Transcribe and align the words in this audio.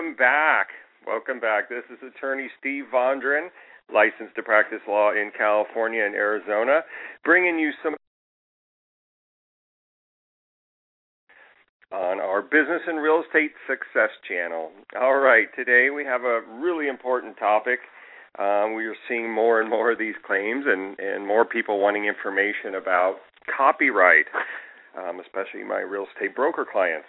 Welcome 0.00 0.16
back. 0.16 0.68
Welcome 1.06 1.40
back. 1.40 1.68
This 1.68 1.84
is 1.92 1.98
attorney 2.00 2.48
Steve 2.58 2.84
Vondran, 2.92 3.48
licensed 3.92 4.34
to 4.36 4.42
practice 4.42 4.80
law 4.88 5.10
in 5.10 5.30
California 5.36 6.02
and 6.02 6.14
Arizona, 6.14 6.80
bringing 7.22 7.58
you 7.58 7.70
some 7.84 7.94
on 11.92 12.18
our 12.18 12.40
Business 12.40 12.80
and 12.86 13.02
Real 13.02 13.22
Estate 13.26 13.52
Success 13.68 14.08
channel. 14.26 14.70
All 14.98 15.18
right, 15.18 15.48
today 15.54 15.88
we 15.94 16.02
have 16.04 16.22
a 16.22 16.40
really 16.62 16.88
important 16.88 17.36
topic. 17.36 17.80
Um, 18.38 18.74
we 18.74 18.86
are 18.86 18.96
seeing 19.06 19.30
more 19.30 19.60
and 19.60 19.68
more 19.68 19.92
of 19.92 19.98
these 19.98 20.14
claims 20.26 20.64
and, 20.66 20.98
and 20.98 21.26
more 21.26 21.44
people 21.44 21.78
wanting 21.78 22.06
information 22.06 22.76
about 22.80 23.16
copyright, 23.54 24.26
um, 24.96 25.20
especially 25.20 25.62
my 25.62 25.80
real 25.80 26.06
estate 26.14 26.34
broker 26.34 26.64
clients 26.70 27.06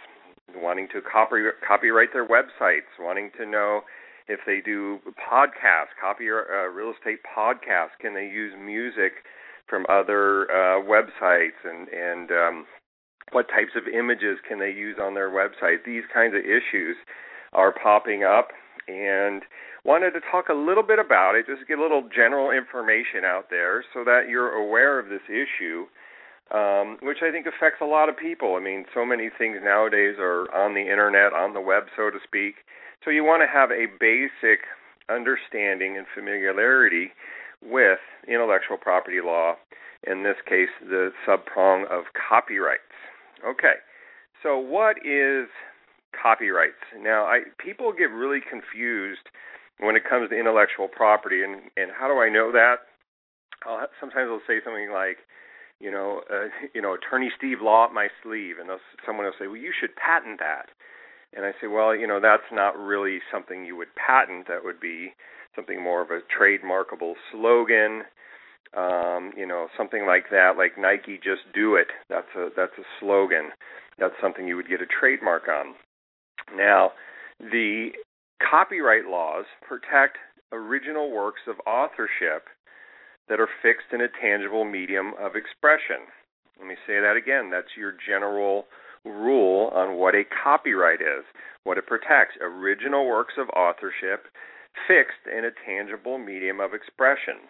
wanting 0.55 0.87
to 0.93 1.01
copy, 1.01 1.37
copyright 1.67 2.13
their 2.13 2.27
websites, 2.27 2.89
wanting 2.99 3.31
to 3.37 3.45
know 3.45 3.81
if 4.27 4.39
they 4.45 4.59
do 4.63 4.99
podcasts, 5.19 5.93
copy 5.99 6.25
uh, 6.29 6.69
real 6.69 6.93
estate 6.97 7.19
podcasts, 7.25 7.97
can 7.99 8.13
they 8.13 8.25
use 8.25 8.53
music 8.59 9.13
from 9.67 9.85
other 9.89 10.51
uh, 10.51 10.81
websites, 10.83 11.59
and 11.63 11.87
and 11.89 12.31
um, 12.31 12.65
what 13.31 13.47
types 13.49 13.71
of 13.75 13.83
images 13.87 14.37
can 14.47 14.59
they 14.59 14.71
use 14.71 14.97
on 15.01 15.13
their 15.13 15.29
website? 15.29 15.85
These 15.85 16.03
kinds 16.13 16.35
of 16.35 16.41
issues 16.41 16.97
are 17.53 17.73
popping 17.73 18.23
up, 18.23 18.49
and 18.87 19.43
wanted 19.83 20.11
to 20.11 20.21
talk 20.31 20.49
a 20.49 20.53
little 20.53 20.83
bit 20.83 20.99
about 20.99 21.35
it, 21.35 21.47
just 21.47 21.67
get 21.67 21.79
a 21.79 21.81
little 21.81 22.07
general 22.13 22.51
information 22.51 23.25
out 23.25 23.49
there 23.49 23.83
so 23.93 24.03
that 24.03 24.29
you're 24.29 24.53
aware 24.53 24.99
of 24.99 25.09
this 25.09 25.25
issue 25.27 25.85
um, 26.53 26.97
which 27.01 27.19
I 27.23 27.31
think 27.31 27.45
affects 27.47 27.79
a 27.81 27.85
lot 27.85 28.09
of 28.09 28.17
people. 28.17 28.55
I 28.55 28.59
mean, 28.59 28.85
so 28.93 29.05
many 29.05 29.29
things 29.35 29.57
nowadays 29.63 30.15
are 30.19 30.53
on 30.53 30.73
the 30.73 30.81
internet, 30.81 31.33
on 31.33 31.53
the 31.53 31.61
web, 31.61 31.83
so 31.95 32.09
to 32.09 32.19
speak. 32.23 32.55
So 33.03 33.09
you 33.09 33.23
want 33.23 33.41
to 33.41 33.47
have 33.47 33.71
a 33.71 33.87
basic 33.99 34.67
understanding 35.09 35.97
and 35.97 36.05
familiarity 36.13 37.11
with 37.61 37.99
intellectual 38.27 38.77
property 38.77 39.21
law, 39.23 39.55
in 40.05 40.23
this 40.23 40.37
case, 40.47 40.69
the 40.81 41.11
subprong 41.27 41.89
of 41.89 42.05
copyrights. 42.13 42.81
Okay, 43.45 43.81
so 44.43 44.57
what 44.57 44.97
is 45.05 45.47
copyrights? 46.11 46.83
Now, 46.99 47.25
I, 47.25 47.41
people 47.57 47.93
get 47.93 48.11
really 48.11 48.39
confused 48.41 49.29
when 49.79 49.95
it 49.95 50.03
comes 50.07 50.29
to 50.29 50.37
intellectual 50.37 50.87
property, 50.87 51.43
and, 51.43 51.71
and 51.77 51.91
how 51.97 52.07
do 52.07 52.19
I 52.19 52.29
know 52.29 52.51
that? 52.51 52.85
I'll, 53.65 53.87
sometimes 53.99 54.29
I'll 54.29 54.45
say 54.47 54.61
something 54.63 54.91
like, 54.91 55.17
you 55.81 55.91
know, 55.91 56.21
uh, 56.31 56.47
you 56.73 56.81
know, 56.81 56.93
attorney 56.93 57.31
Steve 57.37 57.57
Law 57.61 57.85
up 57.85 57.93
my 57.93 58.07
sleeve, 58.23 58.55
and 58.59 58.69
someone 59.05 59.25
will 59.25 59.33
say, 59.39 59.47
well, 59.47 59.57
you 59.57 59.73
should 59.77 59.95
patent 59.95 60.39
that. 60.39 60.69
And 61.33 61.45
I 61.45 61.51
say, 61.61 61.67
well, 61.67 61.95
you 61.95 62.07
know, 62.07 62.19
that's 62.21 62.51
not 62.51 62.77
really 62.77 63.19
something 63.31 63.65
you 63.65 63.77
would 63.77 63.95
patent. 63.95 64.47
That 64.47 64.63
would 64.63 64.79
be 64.79 65.13
something 65.55 65.81
more 65.81 66.01
of 66.01 66.09
a 66.11 66.19
trademarkable 66.27 67.13
slogan, 67.31 68.03
um, 68.75 69.31
you 69.35 69.45
know, 69.45 69.67
something 69.77 70.05
like 70.05 70.25
that, 70.31 70.53
like 70.57 70.77
Nike 70.77 71.17
just 71.17 71.41
do 71.53 71.75
it. 71.75 71.87
That's 72.09 72.27
a 72.35 72.49
that's 72.55 72.77
a 72.77 72.83
slogan. 72.99 73.49
That's 73.97 74.13
something 74.21 74.47
you 74.47 74.55
would 74.55 74.69
get 74.69 74.81
a 74.81 74.85
trademark 74.85 75.43
on. 75.47 75.75
Now, 76.55 76.91
the 77.39 77.89
copyright 78.41 79.05
laws 79.05 79.45
protect 79.67 80.17
original 80.51 81.11
works 81.11 81.41
of 81.47 81.55
authorship 81.65 82.47
that 83.29 83.39
are 83.39 83.49
fixed 83.61 83.93
in 83.93 84.01
a 84.01 84.07
tangible 84.21 84.65
medium 84.65 85.13
of 85.19 85.35
expression. 85.35 86.07
Let 86.59 86.67
me 86.67 86.75
say 86.85 86.99
that 86.99 87.15
again. 87.17 87.49
That's 87.49 87.77
your 87.77 87.93
general 87.93 88.65
rule 89.05 89.71
on 89.73 89.97
what 89.97 90.15
a 90.15 90.23
copyright 90.23 91.01
is, 91.01 91.25
what 91.63 91.77
it 91.77 91.87
protects. 91.87 92.37
Original 92.41 93.07
works 93.07 93.33
of 93.37 93.49
authorship 93.49 94.27
fixed 94.87 95.25
in 95.25 95.45
a 95.45 95.55
tangible 95.65 96.17
medium 96.17 96.59
of 96.59 96.73
expression. 96.73 97.49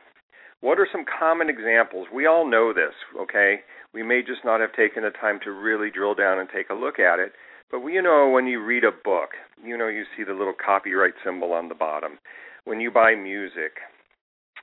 What 0.61 0.79
are 0.79 0.87
some 0.91 1.05
common 1.05 1.49
examples? 1.49 2.07
We 2.13 2.27
all 2.27 2.49
know 2.49 2.71
this, 2.71 2.93
okay? 3.19 3.61
We 3.93 4.03
may 4.03 4.21
just 4.21 4.45
not 4.45 4.61
have 4.61 4.73
taken 4.73 5.03
the 5.03 5.09
time 5.09 5.39
to 5.43 5.51
really 5.51 5.89
drill 5.89 6.15
down 6.15 6.39
and 6.39 6.47
take 6.49 6.69
a 6.69 6.75
look 6.75 6.99
at 6.99 7.19
it. 7.19 7.33
But 7.71 7.83
you 7.87 8.01
know, 8.01 8.29
when 8.29 8.47
you 8.47 8.63
read 8.63 8.83
a 8.83 8.91
book, 8.91 9.31
you 9.63 9.77
know, 9.77 9.87
you 9.87 10.03
see 10.15 10.23
the 10.23 10.33
little 10.33 10.53
copyright 10.53 11.15
symbol 11.23 11.53
on 11.53 11.67
the 11.67 11.75
bottom. 11.75 12.19
When 12.65 12.79
you 12.79 12.91
buy 12.91 13.15
music, 13.15 13.79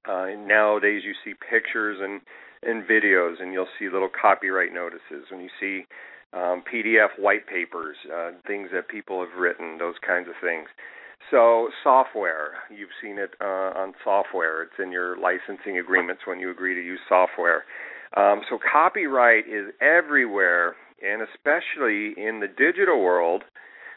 uh, 0.07 0.27
nowadays, 0.39 1.03
you 1.05 1.15
see 1.25 1.35
pictures 1.35 1.99
and 2.01 2.21
and 2.63 2.83
videos, 2.85 3.41
and 3.41 3.53
you'll 3.53 3.71
see 3.79 3.89
little 3.89 4.11
copyright 4.11 4.75
notices. 4.75 5.31
When 5.31 5.41
you 5.41 5.51
see 5.61 5.87
um, 6.33 6.63
PDF 6.67 7.09
white 7.19 7.47
papers, 7.47 7.97
uh, 8.13 8.33
things 8.47 8.71
that 8.73 8.89
people 8.89 9.21
have 9.21 9.39
written, 9.39 9.79
those 9.79 9.95
kinds 10.05 10.29
of 10.29 10.35
things. 10.43 10.69
So 11.31 11.69
software, 11.83 12.55
you've 12.71 12.95
seen 13.03 13.19
it 13.19 13.35
uh, 13.41 13.79
on 13.79 13.93
software. 14.03 14.63
It's 14.63 14.79
in 14.83 14.93
your 14.93 15.17
licensing 15.19 15.79
agreements 15.79 16.23
when 16.27 16.41
you 16.41 16.51
agree 16.51 16.75
to 16.75 16.81
use 16.81 17.01
software. 17.09 17.65
Um, 18.17 18.41
so 18.49 18.59
copyright 18.59 19.45
is 19.47 19.75
everywhere, 19.81 20.75
and 21.03 21.23
especially 21.23 22.15
in 22.17 22.41
the 22.41 22.49
digital 22.49 23.03
world, 23.03 23.45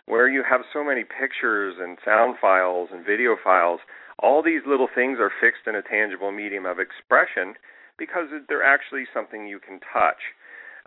where 0.07 0.27
you 0.27 0.43
have 0.49 0.61
so 0.73 0.83
many 0.83 1.03
pictures 1.03 1.75
and 1.79 1.97
sound 2.03 2.35
files 2.41 2.89
and 2.91 3.05
video 3.05 3.37
files 3.41 3.79
all 4.21 4.43
these 4.43 4.61
little 4.67 4.87
things 4.93 5.17
are 5.19 5.31
fixed 5.41 5.67
in 5.67 5.75
a 5.75 5.81
tangible 5.81 6.31
medium 6.31 6.65
of 6.65 6.79
expression 6.79 7.55
because 7.97 8.27
they're 8.47 8.63
actually 8.63 9.05
something 9.13 9.47
you 9.47 9.59
can 9.59 9.79
touch. 9.93 10.21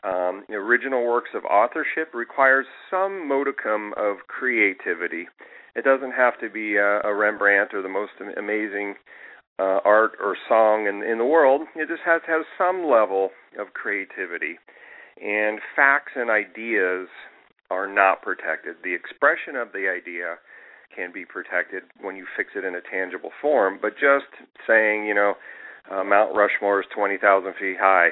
Um, 0.04 0.44
original 0.50 1.06
works 1.06 1.30
of 1.34 1.44
authorship 1.44 2.12
requires 2.12 2.66
some 2.90 3.26
modicum 3.26 3.94
of 3.96 4.28
creativity. 4.28 5.26
It 5.74 5.84
doesn't 5.84 6.12
have 6.12 6.38
to 6.40 6.50
be 6.50 6.76
a, 6.76 7.00
a 7.00 7.14
Rembrandt 7.14 7.72
or 7.72 7.82
the 7.82 7.88
most 7.88 8.12
amazing 8.36 8.94
uh, 9.58 9.80
art 9.84 10.12
or 10.22 10.36
song 10.48 10.86
in, 10.86 11.02
in 11.08 11.18
the 11.18 11.24
world. 11.24 11.62
It 11.74 11.88
just 11.88 12.02
has 12.04 12.20
to 12.26 12.30
have 12.32 12.42
some 12.58 12.84
level 12.90 13.30
of 13.58 13.72
creativity. 13.72 14.58
And 15.22 15.60
facts 15.74 16.12
and 16.16 16.28
ideas 16.28 17.08
are 17.70 17.86
not 17.86 18.22
protected. 18.22 18.76
The 18.82 18.94
expression 18.94 19.56
of 19.56 19.72
the 19.72 19.88
idea 19.88 20.36
can 20.94 21.12
be 21.12 21.24
protected 21.24 21.82
when 22.00 22.16
you 22.16 22.26
fix 22.36 22.50
it 22.56 22.64
in 22.64 22.74
a 22.74 22.80
tangible 22.80 23.30
form. 23.40 23.78
But 23.80 23.94
just 23.94 24.30
saying, 24.66 25.06
you 25.06 25.14
know, 25.14 25.34
uh, 25.90 26.04
Mount 26.04 26.34
Rushmore 26.34 26.80
is 26.80 26.86
20,000 26.94 27.52
feet 27.58 27.76
high, 27.78 28.10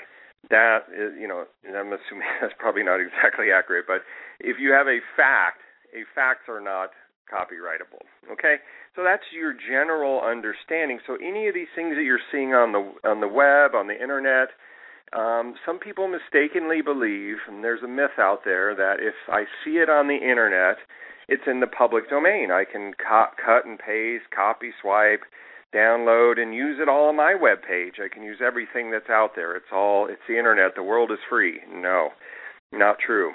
that 0.51 0.91
is, 0.91 1.13
you 1.21 1.29
know, 1.29 1.45
I'm 1.67 1.93
assuming 1.93 2.27
that's 2.41 2.55
probably 2.59 2.83
not 2.83 2.99
exactly 3.01 3.53
accurate. 3.55 3.87
But 3.87 4.03
if 4.41 4.59
you 4.59 4.73
have 4.73 4.87
a 4.87 4.99
fact, 5.17 5.63
a 5.95 6.03
facts 6.15 6.49
are 6.49 6.61
not 6.61 6.91
copyrightable. 7.31 8.03
Okay, 8.33 8.57
so 8.97 9.05
that's 9.05 9.23
your 9.33 9.55
general 9.55 10.21
understanding. 10.21 10.99
So 11.07 11.17
any 11.17 11.49
of 11.49 11.55
these 11.55 11.71
things 11.75 11.95
that 11.97 12.03
you're 12.03 12.23
seeing 12.31 12.55
on 12.55 12.73
the 12.73 13.09
on 13.09 13.21
the 13.21 13.29
web, 13.29 13.75
on 13.75 13.87
the 13.87 14.01
internet. 14.01 14.49
Um, 15.13 15.57
some 15.67 15.79
people 15.79 16.09
mistakenly 16.09 16.81
believe, 16.81 17.37
and 17.47 17.63
there's 17.63 17.83
a 17.83 17.89
myth 17.89 18.17
out 18.19 18.47
there, 18.47 18.75
that 18.75 18.97
if 18.99 19.13
I 19.29 19.45
see 19.63 19.77
it 19.77 19.91
on 19.91 20.09
the 20.09 20.17
internet, 20.17 20.77
it's 21.33 21.47
in 21.47 21.61
the 21.61 21.67
public 21.67 22.11
domain. 22.11 22.51
I 22.51 22.65
can 22.71 22.93
cut 22.95 23.65
and 23.65 23.79
paste, 23.79 24.25
copy, 24.35 24.71
swipe, 24.81 25.23
download 25.75 26.39
and 26.39 26.55
use 26.55 26.79
it 26.81 26.89
all 26.89 27.09
on 27.09 27.17
my 27.17 27.35
web 27.35 27.59
page. 27.67 27.95
I 27.97 28.13
can 28.13 28.23
use 28.23 28.39
everything 28.45 28.91
that's 28.91 29.09
out 29.09 29.31
there. 29.35 29.57
It's 29.57 29.73
all 29.73 30.07
it's 30.09 30.21
the 30.29 30.39
internet. 30.39 30.75
The 30.77 30.83
world 30.83 31.11
is 31.11 31.19
free. 31.29 31.61
No, 31.73 32.11
not 32.73 32.99
true. 33.05 33.33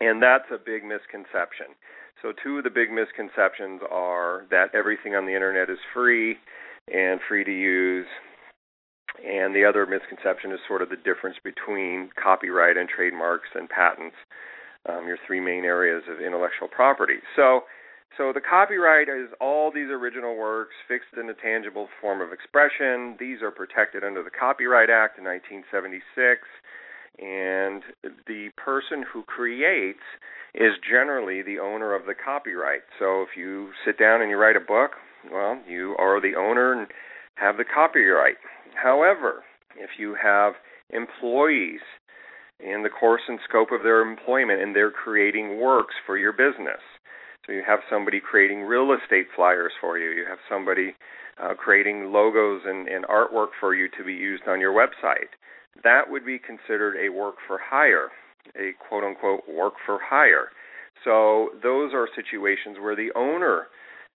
And 0.00 0.22
that's 0.22 0.50
a 0.52 0.58
big 0.58 0.82
misconception. 0.82 1.76
So 2.22 2.32
two 2.42 2.58
of 2.58 2.64
the 2.64 2.70
big 2.70 2.90
misconceptions 2.90 3.80
are 3.90 4.46
that 4.50 4.74
everything 4.74 5.14
on 5.14 5.26
the 5.26 5.34
internet 5.34 5.70
is 5.70 5.78
free 5.94 6.36
and 6.92 7.20
free 7.28 7.44
to 7.44 7.52
use. 7.52 8.06
And 9.24 9.54
the 9.54 9.64
other 9.64 9.86
misconception 9.86 10.52
is 10.52 10.60
sort 10.66 10.82
of 10.82 10.88
the 10.88 10.96
difference 10.96 11.36
between 11.42 12.10
copyright 12.20 12.76
and 12.76 12.88
trademarks 12.88 13.48
and 13.54 13.68
patents, 13.68 14.16
um, 14.88 15.06
your 15.06 15.18
three 15.26 15.40
main 15.40 15.64
areas 15.64 16.02
of 16.10 16.20
intellectual 16.20 16.68
property. 16.68 17.20
So 17.36 17.62
so 18.18 18.32
the 18.32 18.40
copyright 18.40 19.08
is 19.08 19.28
all 19.40 19.70
these 19.70 19.88
original 19.88 20.36
works 20.36 20.74
fixed 20.88 21.14
in 21.16 21.30
a 21.30 21.34
tangible 21.34 21.88
form 22.00 22.20
of 22.20 22.32
expression. 22.32 23.16
These 23.20 23.40
are 23.40 23.52
protected 23.52 24.02
under 24.02 24.22
the 24.22 24.30
Copyright 24.30 24.90
Act 24.90 25.18
in 25.18 25.24
1976, 25.24 26.42
and 27.22 27.82
the 28.26 28.50
person 28.56 29.04
who 29.12 29.22
creates 29.22 30.02
is 30.54 30.72
generally 30.82 31.42
the 31.42 31.60
owner 31.60 31.94
of 31.94 32.06
the 32.06 32.14
copyright. 32.14 32.82
So 32.98 33.22
if 33.22 33.36
you 33.36 33.70
sit 33.84 33.96
down 33.98 34.20
and 34.20 34.30
you 34.30 34.36
write 34.36 34.56
a 34.56 34.60
book, 34.60 34.92
well, 35.30 35.60
you 35.68 35.94
are 35.98 36.20
the 36.20 36.34
owner 36.34 36.72
and 36.72 36.88
have 37.36 37.56
the 37.56 37.64
copyright. 37.64 38.36
However, 38.74 39.44
if 39.78 39.90
you 39.98 40.16
have 40.20 40.54
employees 40.90 41.80
in 42.62 42.82
the 42.82 42.88
course 42.88 43.22
and 43.28 43.38
scope 43.48 43.68
of 43.72 43.82
their 43.82 44.02
employment 44.02 44.60
and 44.60 44.74
they're 44.74 44.90
creating 44.90 45.60
works 45.60 45.94
for 46.06 46.16
your 46.16 46.32
business, 46.32 46.80
so 47.46 47.52
you 47.52 47.62
have 47.66 47.80
somebody 47.90 48.20
creating 48.20 48.62
real 48.62 48.92
estate 48.92 49.26
flyers 49.34 49.72
for 49.80 49.98
you. 49.98 50.10
You 50.10 50.26
have 50.28 50.38
somebody 50.48 50.94
uh, 51.42 51.54
creating 51.54 52.12
logos 52.12 52.62
and, 52.66 52.86
and 52.88 53.04
artwork 53.06 53.48
for 53.58 53.74
you 53.74 53.88
to 53.96 54.04
be 54.04 54.12
used 54.12 54.44
on 54.46 54.60
your 54.60 54.72
website. 54.72 55.32
That 55.82 56.02
would 56.08 56.26
be 56.26 56.38
considered 56.38 56.96
a 56.96 57.08
work 57.08 57.36
for 57.46 57.58
hire, 57.62 58.08
a 58.56 58.72
quote 58.88 59.04
unquote 59.04 59.42
work 59.48 59.74
for 59.86 59.98
hire. 60.02 60.50
So 61.04 61.50
those 61.62 61.92
are 61.94 62.08
situations 62.14 62.76
where 62.78 62.94
the 62.94 63.10
owner, 63.16 63.68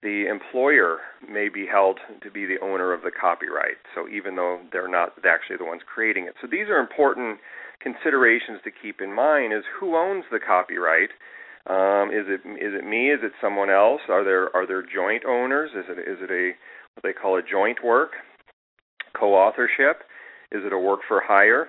the 0.03 0.27
employer, 0.29 0.99
may 1.27 1.49
be 1.49 1.65
held 1.65 1.99
to 2.21 2.29
be 2.29 2.45
the 2.45 2.59
owner 2.61 2.93
of 2.93 3.01
the 3.01 3.11
copyright. 3.11 3.81
So 3.95 4.07
even 4.07 4.35
though 4.35 4.61
they're 4.71 4.87
not 4.87 5.13
actually 5.25 5.57
the 5.57 5.65
ones 5.65 5.81
creating 5.91 6.25
it. 6.25 6.35
So 6.41 6.47
these 6.49 6.69
are 6.69 6.79
important 6.79 7.39
considerations 7.79 8.59
to 8.63 8.71
keep 8.71 9.01
in 9.01 9.13
mind 9.13 9.53
is 9.53 9.63
who 9.79 9.95
owns 9.95 10.25
the 10.31 10.39
copyright 10.39 11.09
um, 11.67 12.11
is 12.13 12.29
it 12.29 12.45
is 12.45 12.77
it 12.77 12.85
me? 12.85 13.09
Is 13.09 13.21
it 13.23 13.31
someone 13.41 13.71
else? 13.71 14.01
Are 14.07 14.23
there 14.23 14.55
are 14.55 14.67
there 14.67 14.83
joint 14.83 15.25
owners? 15.25 15.71
Is 15.71 15.85
it 15.89 15.97
is 15.97 16.21
it 16.21 16.29
a 16.29 16.53
what 16.93 17.01
they 17.01 17.13
call 17.13 17.37
a 17.37 17.41
joint 17.41 17.83
work, 17.83 18.11
co-authorship? 19.19 20.03
Is 20.51 20.61
it 20.63 20.73
a 20.73 20.77
work 20.77 20.99
for 21.07 21.21
hire? 21.25 21.67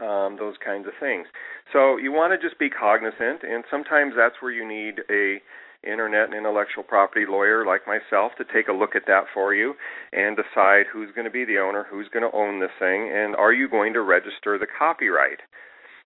Um, 0.00 0.36
those 0.38 0.54
kinds 0.64 0.86
of 0.86 0.94
things. 0.98 1.26
So 1.72 1.98
you 1.98 2.10
want 2.10 2.32
to 2.32 2.48
just 2.48 2.58
be 2.58 2.70
cognizant, 2.70 3.42
and 3.42 3.64
sometimes 3.70 4.14
that's 4.16 4.36
where 4.40 4.52
you 4.52 4.66
need 4.66 5.00
a 5.10 5.40
internet 5.90 6.24
and 6.24 6.34
intellectual 6.34 6.82
property 6.82 7.24
lawyer 7.28 7.64
like 7.64 7.82
myself 7.86 8.32
to 8.38 8.44
take 8.44 8.68
a 8.68 8.72
look 8.72 8.96
at 8.96 9.06
that 9.06 9.24
for 9.32 9.54
you 9.54 9.74
and 10.12 10.36
decide 10.36 10.86
who's 10.92 11.10
going 11.14 11.24
to 11.24 11.30
be 11.30 11.44
the 11.44 11.58
owner, 11.58 11.86
who's 11.88 12.08
going 12.08 12.28
to 12.28 12.36
own 12.36 12.60
this 12.60 12.74
thing, 12.78 13.10
and 13.12 13.36
are 13.36 13.52
you 13.52 13.68
going 13.68 13.92
to 13.92 14.02
register 14.02 14.58
the 14.58 14.66
copyright? 14.66 15.40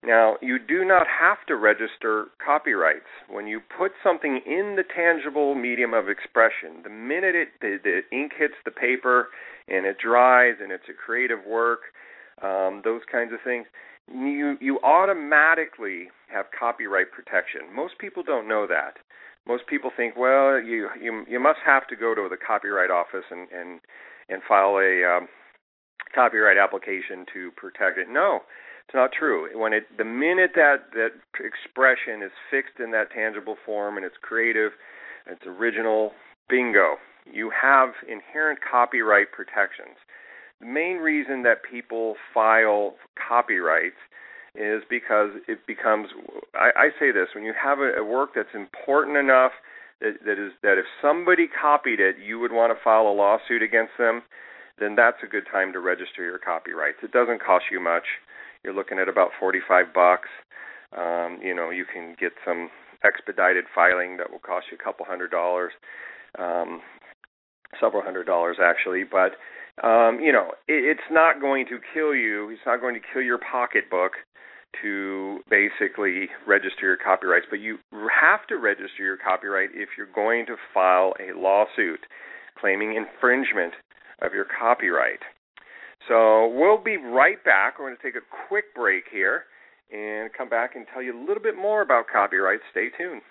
Now, 0.02 0.36
you 0.40 0.58
do 0.58 0.84
not 0.84 1.06
have 1.06 1.44
to 1.48 1.56
register 1.56 2.26
copyrights. 2.44 3.10
When 3.28 3.46
you 3.46 3.60
put 3.60 3.92
something 4.02 4.40
in 4.46 4.76
the 4.76 4.82
tangible 4.82 5.54
medium 5.54 5.92
of 5.92 6.08
expression, 6.08 6.80
the 6.82 6.90
minute 6.90 7.34
it 7.34 7.48
the, 7.60 7.76
the 7.84 8.00
ink 8.16 8.32
hits 8.38 8.54
the 8.64 8.70
paper 8.70 9.28
and 9.68 9.84
it 9.84 9.98
dries 9.98 10.54
and 10.62 10.72
it's 10.72 10.88
a 10.88 10.94
creative 10.94 11.44
work, 11.46 11.80
um, 12.42 12.80
those 12.82 13.02
kinds 13.12 13.34
of 13.34 13.40
things, 13.44 13.66
you 14.08 14.56
you 14.60 14.80
automatically 14.82 16.08
have 16.32 16.46
copyright 16.58 17.12
protection. 17.12 17.62
Most 17.74 17.98
people 17.98 18.22
don't 18.22 18.48
know 18.48 18.66
that. 18.66 18.96
Most 19.46 19.66
people 19.66 19.90
think, 19.96 20.16
well, 20.16 20.60
you 20.60 20.88
you 21.00 21.24
you 21.28 21.40
must 21.40 21.58
have 21.64 21.86
to 21.88 21.96
go 21.96 22.14
to 22.14 22.28
the 22.28 22.36
copyright 22.36 22.90
office 22.90 23.24
and 23.30 23.48
and 23.50 23.80
and 24.28 24.42
file 24.46 24.78
a 24.78 25.02
um, 25.04 25.28
copyright 26.14 26.56
application 26.56 27.26
to 27.32 27.50
protect 27.56 27.98
it. 27.98 28.08
No, 28.08 28.40
it's 28.86 28.94
not 28.94 29.10
true. 29.12 29.48
When 29.58 29.72
it 29.72 29.84
the 29.96 30.04
minute 30.04 30.52
that 30.54 30.92
that 30.94 31.12
expression 31.38 32.22
is 32.22 32.32
fixed 32.50 32.80
in 32.80 32.90
that 32.92 33.10
tangible 33.12 33.56
form 33.64 33.96
and 33.96 34.04
it's 34.04 34.16
creative, 34.20 34.72
it's 35.26 35.46
original, 35.46 36.12
bingo. 36.48 36.96
You 37.30 37.50
have 37.50 37.90
inherent 38.08 38.58
copyright 38.60 39.32
protections. 39.32 39.96
The 40.60 40.66
main 40.66 40.96
reason 40.96 41.42
that 41.44 41.58
people 41.68 42.16
file 42.34 42.96
copyrights 43.16 44.00
is 44.54 44.82
because 44.90 45.30
it 45.48 45.66
becomes 45.66 46.08
I, 46.54 46.70
I 46.76 46.88
say 46.98 47.12
this 47.12 47.28
when 47.34 47.44
you 47.44 47.54
have 47.54 47.78
a, 47.78 48.00
a 48.00 48.04
work 48.04 48.30
that's 48.34 48.54
important 48.54 49.16
enough 49.16 49.52
that, 50.00 50.14
that 50.24 50.38
is 50.38 50.52
that 50.62 50.78
if 50.78 50.86
somebody 51.00 51.46
copied 51.46 52.00
it 52.00 52.16
you 52.18 52.38
would 52.38 52.52
want 52.52 52.76
to 52.76 52.82
file 52.82 53.06
a 53.06 53.14
lawsuit 53.14 53.62
against 53.62 53.92
them 53.98 54.22
then 54.78 54.96
that's 54.96 55.18
a 55.22 55.26
good 55.26 55.44
time 55.50 55.72
to 55.72 55.78
register 55.78 56.24
your 56.24 56.38
copyrights 56.38 56.98
it 57.02 57.12
doesn't 57.12 57.42
cost 57.42 57.64
you 57.70 57.80
much 57.80 58.04
you're 58.62 58.74
looking 58.74 58.98
at 58.98 59.08
about 59.08 59.30
45 59.38 59.86
bucks. 59.94 60.28
Um, 60.96 61.38
you 61.42 61.54
know, 61.54 61.70
you 61.70 61.84
can 61.84 62.14
get 62.18 62.32
some 62.44 62.68
expedited 63.04 63.64
filing 63.74 64.16
that 64.18 64.30
will 64.30 64.40
cost 64.40 64.66
you 64.70 64.76
a 64.80 64.84
couple 64.84 65.06
hundred 65.06 65.30
dollars, 65.30 65.72
um, 66.38 66.82
several 67.80 68.02
hundred 68.02 68.24
dollars 68.24 68.58
actually. 68.62 69.04
But 69.04 69.38
um, 69.86 70.18
you 70.20 70.32
know, 70.32 70.50
it, 70.68 70.84
it's 70.98 71.08
not 71.10 71.40
going 71.40 71.66
to 71.66 71.78
kill 71.94 72.14
you. 72.14 72.50
It's 72.50 72.66
not 72.66 72.80
going 72.80 72.94
to 72.94 73.00
kill 73.00 73.22
your 73.22 73.38
pocketbook 73.38 74.12
to 74.82 75.40
basically 75.48 76.28
register 76.46 76.82
your 76.86 76.96
copyrights. 76.96 77.46
But 77.50 77.60
you 77.60 77.78
have 77.92 78.46
to 78.48 78.56
register 78.56 79.02
your 79.02 79.16
copyright 79.16 79.70
if 79.74 79.90
you're 79.96 80.12
going 80.14 80.46
to 80.46 80.56
file 80.72 81.14
a 81.20 81.38
lawsuit 81.38 82.00
claiming 82.58 82.94
infringement 82.96 83.74
of 84.22 84.32
your 84.32 84.44
copyright. 84.44 85.20
So 86.08 86.48
we'll 86.48 86.82
be 86.82 86.96
right 86.96 87.42
back. 87.44 87.78
We're 87.78 87.86
going 87.86 87.96
to 87.96 88.02
take 88.02 88.16
a 88.16 88.48
quick 88.48 88.74
break 88.74 89.04
here 89.10 89.44
and 89.92 90.30
come 90.32 90.48
back 90.48 90.76
and 90.76 90.86
tell 90.92 91.02
you 91.02 91.18
a 91.18 91.20
little 91.20 91.42
bit 91.42 91.56
more 91.56 91.82
about 91.82 92.06
copyright. 92.12 92.60
Stay 92.70 92.88
tuned. 92.96 93.22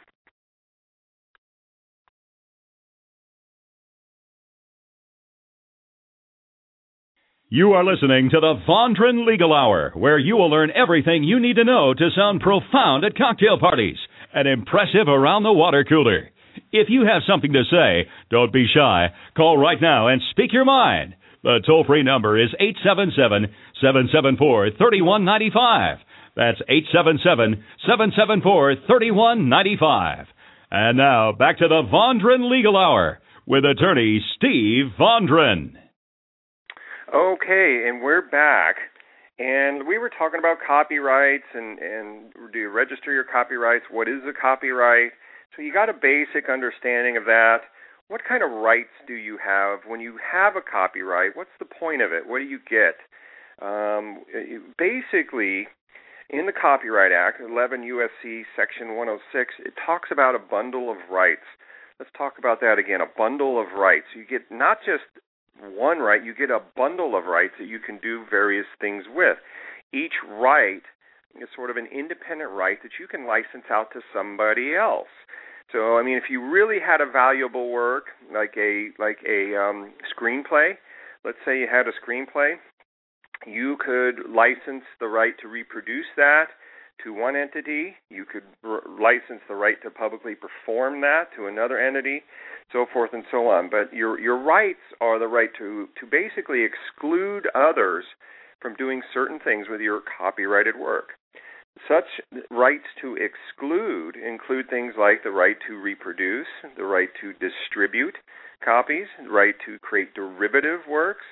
You 7.52 7.74
are 7.74 7.84
listening 7.84 8.30
to 8.30 8.40
the 8.40 8.62
Vondran 8.70 9.26
Legal 9.26 9.56
Hour, 9.56 9.92
where 9.96 10.20
you 10.20 10.36
will 10.38 10.52
learn 10.52 10.70
everything 10.70 11.24
you 11.24 11.40
need 11.40 11.56
to 11.56 11.64
know 11.64 11.96
to 11.96 12.10
sound 12.16 12.42
profound 12.42 13.04
at 13.04 13.18
cocktail 13.18 13.58
parties 13.60 13.98
and 14.36 14.48
impressive 14.48 15.08
around 15.08 15.42
the 15.42 15.52
water 15.52 15.84
cooler. 15.84 16.30
If 16.72 16.90
you 16.90 17.08
have 17.08 17.24
something 17.28 17.52
to 17.54 17.64
say, 17.66 18.08
don't 18.30 18.54
be 18.54 18.68
shy. 18.72 19.08
Call 19.36 19.58
right 19.58 19.82
now 19.82 20.10
and 20.10 20.22
speak 20.30 20.54
your 20.54 20.64
mind. 20.64 21.16
The 21.42 21.58
toll 21.66 21.86
free 21.88 22.04
number 22.04 22.38
is 22.38 22.54
877 22.60 23.50
774 23.82 24.70
3195. 24.78 25.98
That's 26.36 26.62
877 26.70 27.64
774 27.82 28.76
3195. 28.86 30.28
And 30.70 31.00
now 31.00 31.32
back 31.32 31.58
to 31.58 31.68
the 31.68 31.82
Vondran 31.92 32.52
Legal 32.52 32.78
Hour 32.78 33.18
with 33.48 33.66
attorney 33.66 34.24
Steve 34.38 34.94
Vondran. 35.00 35.89
Okay, 37.14 37.86
and 37.88 38.02
we're 38.02 38.22
back. 38.22 38.76
And 39.40 39.88
we 39.88 39.98
were 39.98 40.10
talking 40.10 40.40
about 40.40 40.58
copyrights 40.66 41.48
and, 41.54 41.80
and 41.80 42.34
do 42.52 42.60
you 42.60 42.70
register 42.70 43.12
your 43.12 43.24
copyrights? 43.24 43.86
What 43.90 44.08
is 44.08 44.22
a 44.28 44.34
copyright? 44.34 45.12
So 45.56 45.62
you 45.62 45.74
got 45.74 45.90
a 45.90 45.94
basic 45.94 46.50
understanding 46.50 47.18
of 47.18 47.26
that 47.26 47.60
what 48.10 48.22
kind 48.28 48.44
of 48.44 48.50
rights 48.50 48.94
do 49.08 49.14
you 49.14 49.38
have 49.38 49.80
when 49.88 50.02
you 50.02 50.18
have 50.18 50.56
a 50.56 50.62
copyright? 50.62 51.38
What's 51.38 51.54
the 51.60 51.66
point 51.66 52.02
of 52.02 52.12
it? 52.12 52.28
What 52.28 52.40
do 52.40 52.46
you 52.46 52.60
get? 52.68 52.98
Um, 53.62 54.26
basically, 54.78 55.68
in 56.30 56.48
the 56.48 56.52
Copyright 56.52 57.12
Act, 57.12 57.40
11 57.40 57.82
USC 57.84 58.44
Section 58.58 58.96
106, 58.98 59.54
it 59.60 59.74
talks 59.86 60.10
about 60.12 60.34
a 60.34 60.40
bundle 60.40 60.92
of 60.92 60.98
rights. 61.12 61.46
Let's 62.00 62.12
talk 62.18 62.40
about 62.40 62.62
that 62.62 62.80
again. 62.80 63.00
A 63.00 63.18
bundle 63.18 63.62
of 63.62 63.78
rights. 63.78 64.08
You 64.16 64.26
get 64.26 64.50
not 64.50 64.80
just 64.84 65.06
one 65.62 66.00
right, 66.00 66.24
you 66.24 66.34
get 66.34 66.50
a 66.50 66.62
bundle 66.76 67.18
of 67.18 67.26
rights 67.26 67.54
that 67.60 67.68
you 67.68 67.80
can 67.80 68.00
do 68.02 68.26
various 68.30 68.66
things 68.80 69.06
with. 69.14 69.38
Each 69.94 70.14
right 70.30 70.84
is 71.40 71.50
sort 71.56 71.70
of 71.70 71.78
an 71.78 71.88
independent 71.88 72.52
right 72.52 72.78
that 72.84 72.92
you 73.00 73.08
can 73.08 73.28
license 73.28 73.66
out 73.72 73.88
to 73.94 74.02
somebody 74.14 74.76
else. 74.76 75.08
So 75.72 75.98
I 75.98 76.04
mean, 76.04 76.18
if 76.18 76.30
you 76.30 76.42
really 76.42 76.80
had 76.80 77.02
a 77.02 77.10
valuable 77.10 77.70
work 77.70 78.06
like 78.34 78.56
a 78.58 78.90
like 78.98 79.20
a 79.28 79.56
um, 79.56 79.94
screenplay, 80.10 80.74
let's 81.24 81.38
say 81.46 81.60
you 81.60 81.68
had 81.72 81.88
a 81.88 81.94
screenplay, 81.94 82.56
you 83.46 83.78
could 83.84 84.30
license 84.30 84.84
the 85.00 85.08
right 85.08 85.34
to 85.42 85.48
reproduce 85.48 86.08
that 86.18 86.46
to 87.04 87.14
one 87.14 87.36
entity. 87.36 87.96
You 88.10 88.26
could 88.26 88.44
r- 88.64 88.82
license 89.00 89.42
the 89.48 89.56
right 89.56 89.82
to 89.84 89.90
publicly 89.90 90.34
perform 90.36 91.02
that 91.02 91.26
to 91.38 91.48
another 91.48 91.80
entity. 91.80 92.24
So 92.72 92.86
forth 92.92 93.12
and 93.14 93.24
so 93.32 93.48
on. 93.48 93.70
But 93.70 93.94
your 93.94 94.20
your 94.20 94.38
rights 94.38 94.84
are 95.02 95.20
the 95.20 95.28
right 95.28 95.50
to 95.58 95.88
to 96.00 96.06
basically 96.06 96.64
exclude 96.64 97.48
others 97.56 98.06
from 98.62 98.76
doing 98.76 99.02
certain 99.14 99.40
things 99.40 99.68
with 99.70 99.82
your 99.82 100.02
copyrighted 100.18 100.76
work. 100.78 101.10
Such 101.88 102.06
rights 102.52 102.86
to 103.02 103.16
exclude 103.16 104.16
include 104.16 104.70
things 104.70 104.96
like 104.98 105.24
the 105.24 105.32
right 105.32 105.56
to 105.68 105.78
reproduce, 105.78 106.48
the 106.76 106.84
right 106.84 107.10
to 107.22 107.34
distribute 107.34 108.16
copies, 108.64 109.08
the 109.24 109.30
right 109.30 109.56
to 109.66 109.80
create 109.80 110.14
derivative 110.14 110.82
works, 110.90 111.24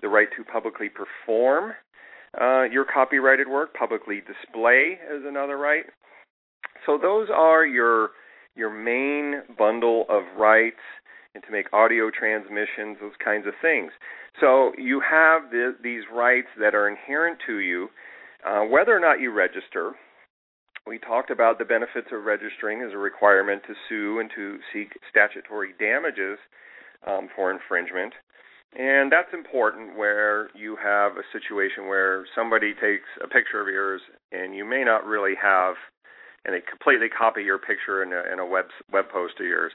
the 0.00 0.08
right 0.08 0.28
to 0.36 0.44
publicly 0.44 0.88
perform 0.88 1.72
uh, 2.38 2.62
your 2.64 2.84
copyrighted 2.84 3.48
work, 3.48 3.74
publicly 3.74 4.20
display 4.20 4.98
is 5.12 5.22
another 5.26 5.56
right. 5.56 5.84
So 6.86 6.98
those 7.00 7.28
are 7.34 7.66
your 7.66 8.10
your 8.54 8.70
main 8.70 9.42
bundle 9.56 10.04
of 10.08 10.22
rights 10.38 10.80
and 11.34 11.42
to 11.44 11.52
make 11.52 11.72
audio 11.72 12.10
transmissions, 12.10 12.98
those 13.00 13.12
kinds 13.22 13.46
of 13.46 13.54
things. 13.62 13.92
So 14.40 14.72
you 14.76 15.00
have 15.00 15.50
the, 15.50 15.76
these 15.82 16.02
rights 16.12 16.48
that 16.58 16.74
are 16.74 16.88
inherent 16.88 17.38
to 17.46 17.58
you, 17.58 17.88
uh, 18.46 18.62
whether 18.62 18.96
or 18.96 19.00
not 19.00 19.20
you 19.20 19.30
register. 19.32 19.92
We 20.86 20.98
talked 20.98 21.30
about 21.30 21.58
the 21.58 21.64
benefits 21.64 22.08
of 22.12 22.24
registering 22.24 22.82
as 22.82 22.92
a 22.92 22.98
requirement 22.98 23.62
to 23.66 23.74
sue 23.88 24.18
and 24.18 24.30
to 24.34 24.58
seek 24.72 24.88
statutory 25.08 25.74
damages 25.78 26.38
um, 27.06 27.28
for 27.36 27.50
infringement. 27.50 28.14
And 28.78 29.10
that's 29.10 29.32
important 29.34 29.98
where 29.98 30.48
you 30.54 30.76
have 30.82 31.12
a 31.12 31.26
situation 31.32 31.86
where 31.88 32.24
somebody 32.34 32.72
takes 32.72 33.08
a 33.22 33.26
picture 33.26 33.60
of 33.60 33.66
yours 33.66 34.00
and 34.32 34.54
you 34.54 34.64
may 34.64 34.84
not 34.84 35.04
really 35.04 35.34
have, 35.42 35.74
and 36.44 36.54
they 36.54 36.60
completely 36.60 37.08
copy 37.08 37.42
your 37.42 37.58
picture 37.58 38.02
in 38.02 38.12
a, 38.12 38.32
in 38.32 38.38
a 38.38 38.46
web 38.46 38.66
web 38.92 39.08
post 39.10 39.34
of 39.40 39.46
yours, 39.46 39.72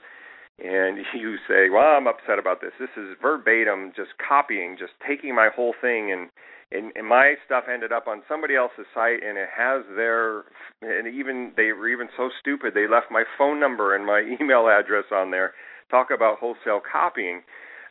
and 0.60 0.98
you 1.13 1.38
say, 1.48 1.69
"Well, 1.69 1.95
I'm 1.95 2.07
upset 2.07 2.39
about 2.39 2.62
this. 2.62 2.72
This 2.79 2.93
is 2.98 3.17
verbatim, 3.22 3.91
just 3.95 4.12
copying, 4.17 4.77
just 4.79 4.93
taking 5.07 5.36
my 5.36 5.50
whole 5.53 5.74
thing, 5.79 6.12
and 6.12 6.29
and, 6.72 6.91
and 6.95 7.07
my 7.07 7.36
stuff 7.45 7.65
ended 7.72 7.91
up 7.91 8.07
on 8.07 8.24
somebody 8.27 8.55
else's 8.55 8.89
site, 8.93 9.24
and 9.24 9.38
it 9.38 9.50
has 9.55 9.84
their, 9.95 10.43
and 10.81 11.07
even 11.07 11.51
they 11.55 11.72
were 11.72 11.88
even 11.88 12.10
so 12.17 12.29
stupid 12.39 12.74
they 12.74 12.88
left 12.88 13.07
my 13.12 13.24
phone 13.38 13.60
number 13.60 13.95
and 13.95 14.05
my 14.05 14.22
email 14.41 14.67
address 14.67 15.05
on 15.12 15.31
there. 15.31 15.53
Talk 15.89 16.07
about 16.13 16.39
wholesale 16.39 16.81
copying." 16.81 17.41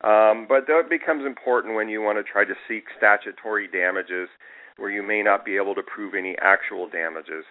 Um, 0.02 0.44
but 0.46 0.66
that 0.66 0.90
becomes 0.90 1.24
important 1.24 1.76
when 1.76 1.88
you 1.88 2.02
want 2.02 2.18
to 2.18 2.30
try 2.30 2.44
to 2.44 2.52
seek 2.68 2.84
statutory 2.98 3.66
damages 3.66 4.28
where 4.76 4.90
you 4.90 5.02
may 5.02 5.22
not 5.22 5.44
be 5.44 5.56
able 5.56 5.74
to 5.74 5.82
prove 5.82 6.14
any 6.14 6.36
actual 6.42 6.88
damages. 6.88 7.44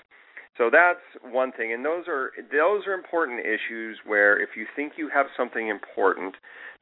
So 0.57 0.69
that's 0.71 0.99
one 1.23 1.51
thing, 1.51 1.73
and 1.73 1.83
those 1.83 2.05
are 2.07 2.31
those 2.51 2.85
are 2.85 2.93
important 2.93 3.39
issues 3.39 3.97
where 4.05 4.39
if 4.39 4.49
you 4.55 4.67
think 4.75 4.93
you 4.97 5.09
have 5.13 5.25
something 5.35 5.67
important 5.67 6.35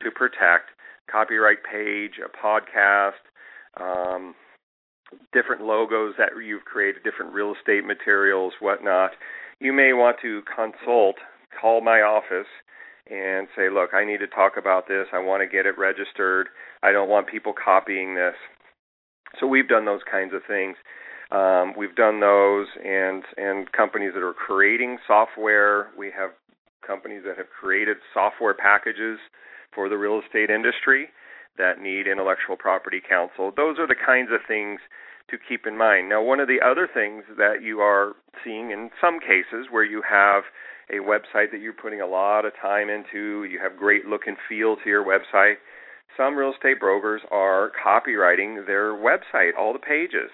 to 0.04 0.12
protect, 0.12 0.72
copyright 1.10 1.60
page, 1.64 2.20
a 2.20 2.30
podcast, 2.30 3.24
um, 3.80 4.36
different 5.32 5.62
logos 5.62 6.16
that 6.18 6.32
you've 6.44 6.66
created, 6.66 7.04
different 7.04 7.34
real 7.34 7.54
estate 7.58 7.86
materials, 7.86 8.54
whatnot, 8.60 9.12
you 9.60 9.72
may 9.72 9.94
want 9.94 10.18
to 10.22 10.42
consult, 10.54 11.16
call 11.60 11.80
my 11.82 12.02
office, 12.02 12.48
and 13.10 13.48
say, 13.56 13.70
look, 13.70 13.94
I 13.94 14.06
need 14.06 14.20
to 14.20 14.28
talk 14.28 14.54
about 14.58 14.88
this. 14.88 15.08
I 15.14 15.20
want 15.20 15.42
to 15.44 15.48
get 15.48 15.66
it 15.66 15.78
registered. 15.78 16.50
I 16.84 16.92
don't 16.92 17.10
want 17.10 17.28
people 17.28 17.54
copying 17.54 18.16
this. 18.16 18.36
So 19.40 19.48
we've 19.48 19.68
done 19.68 19.86
those 19.86 20.02
kinds 20.10 20.34
of 20.34 20.42
things. 20.48 20.76
Um, 21.32 21.74
we've 21.78 21.96
done 21.96 22.20
those, 22.20 22.68
and 22.84 23.24
and 23.38 23.72
companies 23.72 24.12
that 24.14 24.24
are 24.24 24.34
creating 24.34 24.98
software. 25.08 25.90
We 25.98 26.12
have 26.18 26.32
companies 26.86 27.24
that 27.26 27.38
have 27.38 27.48
created 27.50 27.98
software 28.14 28.54
packages 28.54 29.20
for 29.74 29.88
the 29.88 29.98
real 29.98 30.20
estate 30.20 30.50
industry 30.50 31.10
that 31.58 31.80
need 31.80 32.08
intellectual 32.08 32.58
property 32.58 33.02
counsel. 33.08 33.52
Those 33.56 33.78
are 33.80 33.88
the 33.88 33.96
kinds 33.96 34.30
of 34.34 34.42
things 34.48 34.80
to 35.30 35.38
keep 35.38 35.66
in 35.66 35.78
mind. 35.78 36.10
Now, 36.10 36.22
one 36.22 36.40
of 36.40 36.48
the 36.48 36.60
other 36.60 36.88
things 36.92 37.24
that 37.38 37.62
you 37.62 37.80
are 37.80 38.14
seeing 38.44 38.72
in 38.72 38.90
some 39.00 39.20
cases 39.20 39.68
where 39.70 39.84
you 39.86 40.02
have 40.10 40.44
a 40.90 41.00
website 41.00 41.52
that 41.52 41.62
you're 41.62 41.74
putting 41.74 42.02
a 42.02 42.08
lot 42.08 42.46
of 42.46 42.52
time 42.62 42.90
into, 42.90 43.46
you 43.46 43.60
have 43.62 43.78
great 43.78 44.06
look 44.06 44.28
and 44.28 44.36
feel 44.50 44.76
to 44.76 44.90
your 44.90 45.06
website. 45.06 45.56
Some 46.18 46.36
real 46.36 46.52
estate 46.52 46.80
brokers 46.80 47.22
are 47.32 47.72
copyrighting 47.82 48.66
their 48.66 48.92
website, 48.92 49.52
all 49.58 49.72
the 49.72 49.80
pages, 49.80 50.32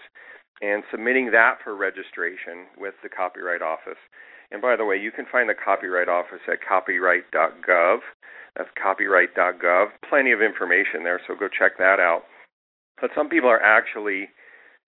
and 0.61 0.83
submitting 0.89 1.31
that 1.31 1.57
for 1.63 1.75
registration 1.75 2.65
with 2.77 2.93
the 3.03 3.09
Copyright 3.09 3.61
Office. 3.61 3.99
And 4.51 4.61
by 4.61 4.75
the 4.75 4.85
way, 4.85 4.95
you 4.95 5.11
can 5.11 5.25
find 5.31 5.49
the 5.49 5.53
Copyright 5.53 6.09
Office 6.09 6.41
at 6.47 6.59
copyright.gov. 6.63 7.97
That's 8.55 8.69
copyright.gov. 8.81 9.85
Plenty 10.09 10.31
of 10.31 10.41
information 10.41 11.03
there, 11.03 11.21
so 11.27 11.35
go 11.35 11.47
check 11.47 11.77
that 11.77 11.99
out. 11.99 12.23
But 12.99 13.11
some 13.15 13.29
people 13.29 13.49
are 13.49 13.61
actually 13.61 14.29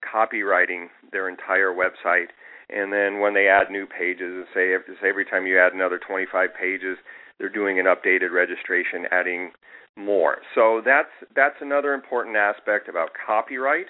copyrighting 0.02 0.88
their 1.12 1.28
entire 1.28 1.72
website 1.72 2.28
and 2.72 2.92
then 2.92 3.18
when 3.18 3.34
they 3.34 3.48
add 3.48 3.70
new 3.70 3.86
pages, 3.86 4.46
say 4.54 4.74
say 5.02 5.08
every 5.08 5.24
time 5.24 5.46
you 5.46 5.58
add 5.58 5.72
another 5.72 5.98
25 5.98 6.50
pages, 6.58 6.98
they're 7.38 7.48
doing 7.48 7.80
an 7.80 7.86
updated 7.86 8.30
registration, 8.32 9.06
adding 9.10 9.50
more. 9.96 10.38
So 10.54 10.80
that's 10.84 11.10
that's 11.34 11.56
another 11.60 11.94
important 11.94 12.36
aspect 12.36 12.88
about 12.88 13.10
copyright 13.26 13.86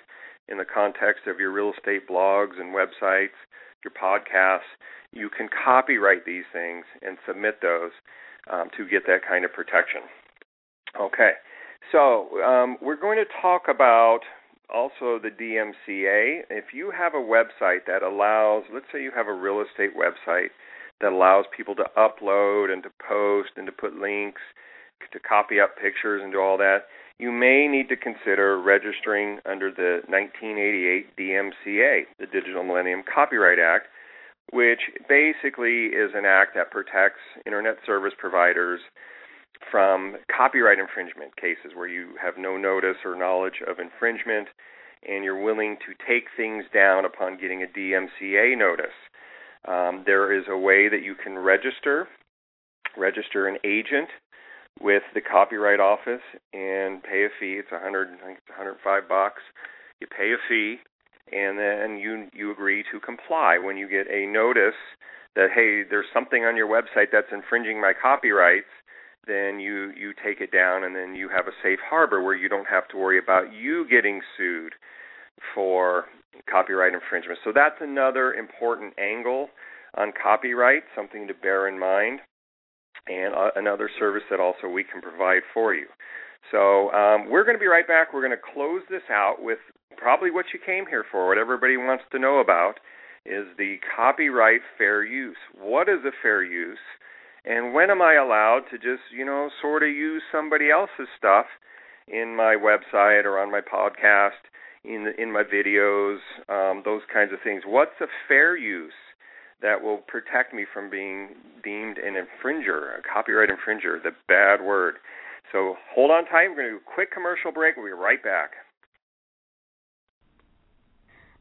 in 0.51 0.59
the 0.59 0.65
context 0.65 1.27
of 1.27 1.39
your 1.39 1.51
real 1.53 1.73
estate 1.77 2.09
blogs 2.09 2.59
and 2.59 2.75
websites, 2.75 3.39
your 3.85 3.93
podcasts. 3.93 4.71
You 5.13 5.31
can 5.31 5.49
copyright 5.49 6.25
these 6.25 6.45
things 6.53 6.85
and 7.03 7.19
submit 7.27 7.61
those 7.63 7.91
um, 8.51 8.69
to 8.77 8.87
get 8.87 9.07
that 9.07 9.21
kind 9.27 9.45
of 9.45 9.53
protection. 9.53 10.03
Okay, 11.01 11.33
so 11.93 12.43
um, 12.43 12.77
we're 12.83 13.01
going 13.01 13.19
to 13.19 13.25
talk 13.41 13.63
about 13.69 14.21
also 14.73 15.19
the 15.19 15.31
DMCA. 15.31 16.43
If 16.51 16.73
you 16.73 16.93
have 16.97 17.15
a 17.15 17.19
website 17.19 17.87
that 17.87 18.03
allows, 18.03 18.65
let's 18.73 18.87
say 18.93 19.03
you 19.03 19.13
have 19.15 19.27
a 19.27 19.33
real 19.33 19.63
estate 19.63 19.91
website 19.97 20.51
that 21.01 21.13
allows 21.13 21.45
people 21.57 21.75
to 21.77 21.85
upload 21.97 22.73
and 22.73 22.83
to 22.83 22.91
post 23.07 23.51
and 23.57 23.67
to 23.67 23.73
put 23.73 23.95
links, 23.95 24.43
to 25.13 25.19
copy 25.19 25.59
up 25.59 25.77
pictures 25.77 26.21
and 26.23 26.33
do 26.33 26.41
all 26.41 26.59
that, 26.59 26.87
you 27.21 27.31
may 27.31 27.69
need 27.69 27.91
to 27.91 27.97
consider 27.97 28.59
registering 28.59 29.41
under 29.45 29.71
the 29.71 30.01
1988 30.09 31.17
DMCA, 31.19 32.03
the 32.19 32.27
Digital 32.27 32.65
Millennium 32.65 33.03
Copyright 33.05 33.59
Act, 33.59 33.89
which 34.53 34.81
basically 35.07 35.93
is 35.93 36.13
an 36.15 36.25
act 36.25 36.55
that 36.55 36.71
protects 36.71 37.21
internet 37.45 37.77
service 37.85 38.15
providers 38.19 38.81
from 39.71 40.17
copyright 40.35 40.79
infringement 40.79 41.37
cases 41.37 41.77
where 41.77 41.87
you 41.89 42.17
have 42.21 42.35
no 42.39 42.57
notice 42.57 42.97
or 43.05 43.15
knowledge 43.15 43.61
of 43.69 43.79
infringement 43.79 44.49
and 45.07 45.23
you're 45.23 45.43
willing 45.43 45.77
to 45.85 45.93
take 46.09 46.25
things 46.37 46.65
down 46.73 47.05
upon 47.05 47.39
getting 47.39 47.63
a 47.63 47.67
DMCA 47.67 48.57
notice. 48.57 48.97
Um, 49.69 50.05
there 50.07 50.33
is 50.33 50.45
a 50.49 50.57
way 50.57 50.89
that 50.89 51.03
you 51.03 51.15
can 51.15 51.39
register, 51.39 52.09
register 52.97 53.47
an 53.47 53.59
agent 53.63 54.09
with 54.81 55.03
the 55.15 55.21
Copyright 55.21 55.81
Office 55.81 56.25
and 56.53 57.03
pay 57.03 57.25
a 57.25 57.29
fee. 57.39 57.59
It's 57.59 57.71
100, 57.71 58.09
I 58.09 58.27
think 58.27 58.39
it's 58.39 58.49
105 58.49 59.09
bucks. 59.09 59.43
You 60.01 60.07
pay 60.07 60.33
a 60.33 60.41
fee, 60.49 60.79
and 61.33 61.59
then 61.59 61.99
you 61.99 62.29
you 62.33 62.51
agree 62.51 62.85
to 62.91 63.01
comply 63.01 63.59
when 63.59 63.77
you 63.77 63.89
get 63.89 64.07
a 64.11 64.27
notice 64.27 64.79
that 65.37 65.51
hey, 65.55 65.85
there's 65.89 66.09
something 66.13 66.45
on 66.45 66.57
your 66.57 66.69
website 66.69 67.13
that's 67.13 67.33
infringing 67.33 67.81
my 67.81 67.93
copyrights 67.93 68.73
then 69.27 69.61
you 69.61 69.93
you 69.97 70.13
take 70.25 70.41
it 70.41 70.51
down 70.51 70.85
and 70.85 70.97
then 70.97 71.15
you 71.15 71.29
have 71.29 71.47
a 71.47 71.57
safe 71.63 71.79
harbor 71.89 72.23
where 72.23 72.35
you 72.35 72.49
don't 72.49 72.67
have 72.67 72.89
to 72.89 72.97
worry 72.97 73.19
about 73.19 73.53
you 73.53 73.87
getting 73.89 74.21
sued 74.37 74.73
for 75.55 76.07
copyright 76.51 76.95
infringement. 76.95 77.39
So 77.45 77.53
that's 77.55 77.77
another 77.81 78.33
important 78.35 78.95
angle 78.99 79.49
on 79.97 80.13
copyright, 80.21 80.85
something 80.95 81.27
to 81.29 81.35
bear 81.35 81.69
in 81.69 81.79
mind, 81.79 82.21
and 83.07 83.35
uh, 83.35 83.51
another 83.57 83.91
service 83.99 84.23
that 84.31 84.41
also 84.41 84.69
we 84.69 84.85
can 84.85 85.01
provide 85.01 85.43
for 85.55 85.75
you. 85.75 85.87
So 86.51 86.91
um, 86.93 87.31
we're 87.31 87.45
going 87.45 87.57
to 87.57 87.61
be 87.61 87.67
right 87.67 87.87
back. 87.87 88.13
We're 88.13 88.27
going 88.27 88.37
to 88.37 88.53
close 88.55 88.83
this 88.91 89.03
out 89.11 89.37
with 89.41 89.59
probably 89.97 90.31
what 90.31 90.47
you 90.53 90.61
came 90.65 90.87
here 90.87 91.05
for, 91.11 91.29
what 91.29 91.39
everybody 91.39 91.77
wants 91.77 92.05
to 92.13 92.19
know 92.19 92.41
about 92.41 92.81
is 93.27 93.47
the 93.59 93.77
copyright 93.97 94.63
fair 94.79 95.05
use. 95.05 95.37
What 95.61 95.89
is 95.89 96.01
a 96.07 96.13
fair 96.23 96.43
use? 96.43 96.79
And 97.45 97.75
when 97.75 97.91
am 97.91 98.03
I 98.03 98.15
allowed 98.15 98.63
to 98.71 98.77
just, 98.77 99.03
you 99.17 99.25
know, 99.25 99.51
sort 99.61 99.83
of 99.83 99.91
use 99.91 100.23
somebody 100.33 100.71
else's 100.71 101.09
stuff 101.17 101.47
in 102.09 102.35
my 102.37 102.57
website 102.57 103.25
or 103.25 103.39
on 103.39 103.51
my 103.51 103.61
podcast, 103.61 104.41
in 104.85 105.13
in 105.19 105.31
my 105.31 105.43
videos, 105.43 106.19
um, 106.49 106.83
those 106.85 107.03
kinds 107.13 107.33
of 107.33 107.39
things? 107.45 107.63
What's 107.67 108.01
a 108.01 108.07
fair 108.29 108.57
use 108.57 108.93
that 109.63 109.83
will 109.83 109.99
protect 109.99 110.55
me 110.55 110.65
from 110.73 110.91
being 110.91 111.31
deemed 111.63 111.99
an 111.99 112.15
infringer, 112.15 112.99
a 112.99 113.03
copyright 113.03 113.51
infringer, 113.51 114.03
the 114.03 114.13
bad 114.29 114.65
word? 114.65 114.95
So 115.53 115.77
hold 115.95 116.11
on 116.11 116.25
tight. 116.27 116.49
We're 116.49 116.57
going 116.57 116.67
to 116.67 116.71
do 116.73 116.77
a 116.77 116.95
quick 116.95 117.13
commercial 117.13 117.53
break. 117.53 117.77
We'll 117.77 117.87
be 117.87 117.93
right 117.93 118.23
back. 118.23 118.53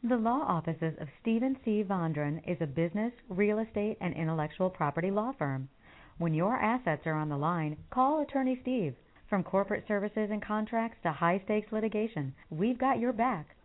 The 0.03 0.15
law 0.15 0.45
offices 0.47 0.93
of 1.01 1.09
Stephen 1.21 1.57
C. 1.65 1.83
Vondran 1.83 2.41
is 2.49 2.57
a 2.61 2.65
business, 2.65 3.11
real 3.27 3.59
estate, 3.59 3.97
and 3.99 4.13
intellectual 4.15 4.69
property 4.69 5.11
law 5.11 5.33
firm. 5.37 5.67
When 6.17 6.33
your 6.33 6.55
assets 6.55 7.05
are 7.05 7.13
on 7.13 7.29
the 7.29 7.37
line, 7.37 7.77
call 7.91 8.21
Attorney 8.21 8.57
Steve. 8.61 8.95
From 9.29 9.43
corporate 9.43 9.85
services 9.87 10.29
and 10.31 10.41
contracts 10.41 10.97
to 11.03 11.11
high 11.11 11.41
stakes 11.45 11.71
litigation, 11.71 12.33
we've 12.49 12.79
got 12.79 12.99
your 12.99 13.13
back. 13.13 13.55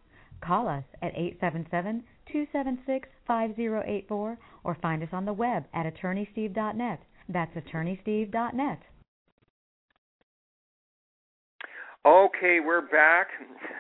Call 0.41 0.69
us 0.69 0.85
at 1.01 1.17
877 1.17 2.05
276 2.33 3.09
5084 3.27 4.39
or 4.65 4.77
find 4.81 5.03
us 5.03 5.09
on 5.13 5.25
the 5.25 5.33
web 5.33 5.65
at 5.73 5.87
attorneysteve.net. 5.87 7.01
That's 7.29 7.55
attorneysteve.net. 7.57 8.81
Okay, 12.07 12.61
we're 12.61 12.83
back, 12.83 13.29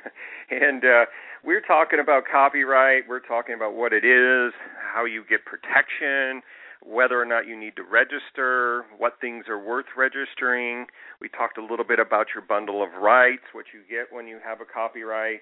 and 0.50 0.82
uh, 0.82 1.04
we're 1.44 1.60
talking 1.60 2.00
about 2.00 2.22
copyright. 2.30 3.02
We're 3.06 3.20
talking 3.20 3.54
about 3.54 3.74
what 3.74 3.92
it 3.92 4.02
is, 4.02 4.54
how 4.94 5.04
you 5.04 5.24
get 5.28 5.44
protection, 5.44 6.40
whether 6.82 7.20
or 7.20 7.26
not 7.26 7.46
you 7.46 7.58
need 7.58 7.76
to 7.76 7.82
register, 7.82 8.86
what 8.96 9.20
things 9.20 9.44
are 9.46 9.58
worth 9.62 9.92
registering. 9.94 10.86
We 11.20 11.28
talked 11.28 11.58
a 11.58 11.62
little 11.62 11.84
bit 11.84 11.98
about 11.98 12.28
your 12.34 12.42
bundle 12.42 12.82
of 12.82 12.94
rights, 13.00 13.44
what 13.52 13.66
you 13.74 13.80
get 13.88 14.08
when 14.10 14.26
you 14.26 14.38
have 14.42 14.62
a 14.62 14.64
copyright. 14.64 15.40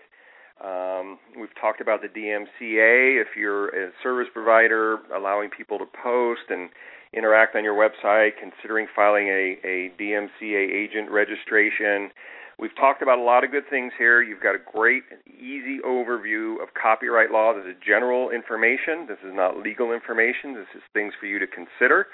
Um, 0.62 1.18
we've 1.38 1.54
talked 1.60 1.80
about 1.80 2.02
the 2.02 2.08
DMCA 2.08 3.20
if 3.20 3.28
you're 3.36 3.68
a 3.68 3.90
service 4.02 4.28
provider, 4.32 4.98
allowing 5.14 5.50
people 5.50 5.78
to 5.78 5.86
post 6.02 6.42
and 6.50 6.70
interact 7.12 7.56
on 7.56 7.64
your 7.64 7.74
website, 7.74 8.30
considering 8.40 8.86
filing 8.94 9.26
a, 9.28 9.58
a 9.64 9.92
DMCA 10.00 10.72
agent 10.72 11.10
registration. 11.10 12.10
We've 12.58 12.74
talked 12.76 13.02
about 13.02 13.18
a 13.18 13.22
lot 13.22 13.42
of 13.42 13.50
good 13.50 13.64
things 13.68 13.92
here. 13.98 14.22
You've 14.22 14.42
got 14.42 14.54
a 14.54 14.62
great, 14.72 15.02
easy 15.26 15.78
overview 15.84 16.62
of 16.62 16.68
copyright 16.80 17.32
law. 17.32 17.54
This 17.54 17.66
is 17.66 17.76
general 17.84 18.30
information. 18.30 19.06
This 19.08 19.18
is 19.26 19.34
not 19.34 19.56
legal 19.56 19.92
information. 19.92 20.54
This 20.54 20.70
is 20.76 20.82
things 20.94 21.12
for 21.18 21.26
you 21.26 21.40
to 21.40 21.46
consider. 21.46 22.06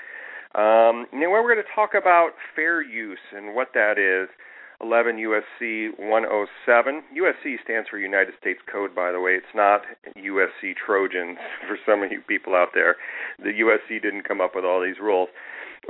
Um, 0.55 1.05
now, 1.12 1.28
we're 1.28 1.43
going 1.43 1.62
to 1.62 1.75
talk 1.75 1.90
about 1.93 2.31
fair 2.57 2.81
use 2.81 3.19
and 3.37 3.55
what 3.55 3.69
that 3.75 3.99
is. 3.99 4.31
11 4.80 5.16
USC 5.16 5.90
107. 5.99 7.02
USC 7.16 7.56
stands 7.64 7.88
for 7.88 7.99
United 7.99 8.35
States 8.40 8.61
Code, 8.70 8.94
by 8.94 9.11
the 9.11 9.20
way. 9.20 9.32
It's 9.32 9.54
not 9.54 9.82
USC 10.16 10.75
Trojans 10.76 11.38
for 11.68 11.78
some 11.85 12.02
of 12.02 12.12
you 12.12 12.20
people 12.26 12.54
out 12.54 12.68
there. 12.75 12.97
The 13.38 13.50
USC 13.50 14.00
didn't 14.00 14.23
come 14.26 14.40
up 14.40 14.52
with 14.54 14.64
all 14.64 14.82
these 14.82 15.00
rules. 15.00 15.28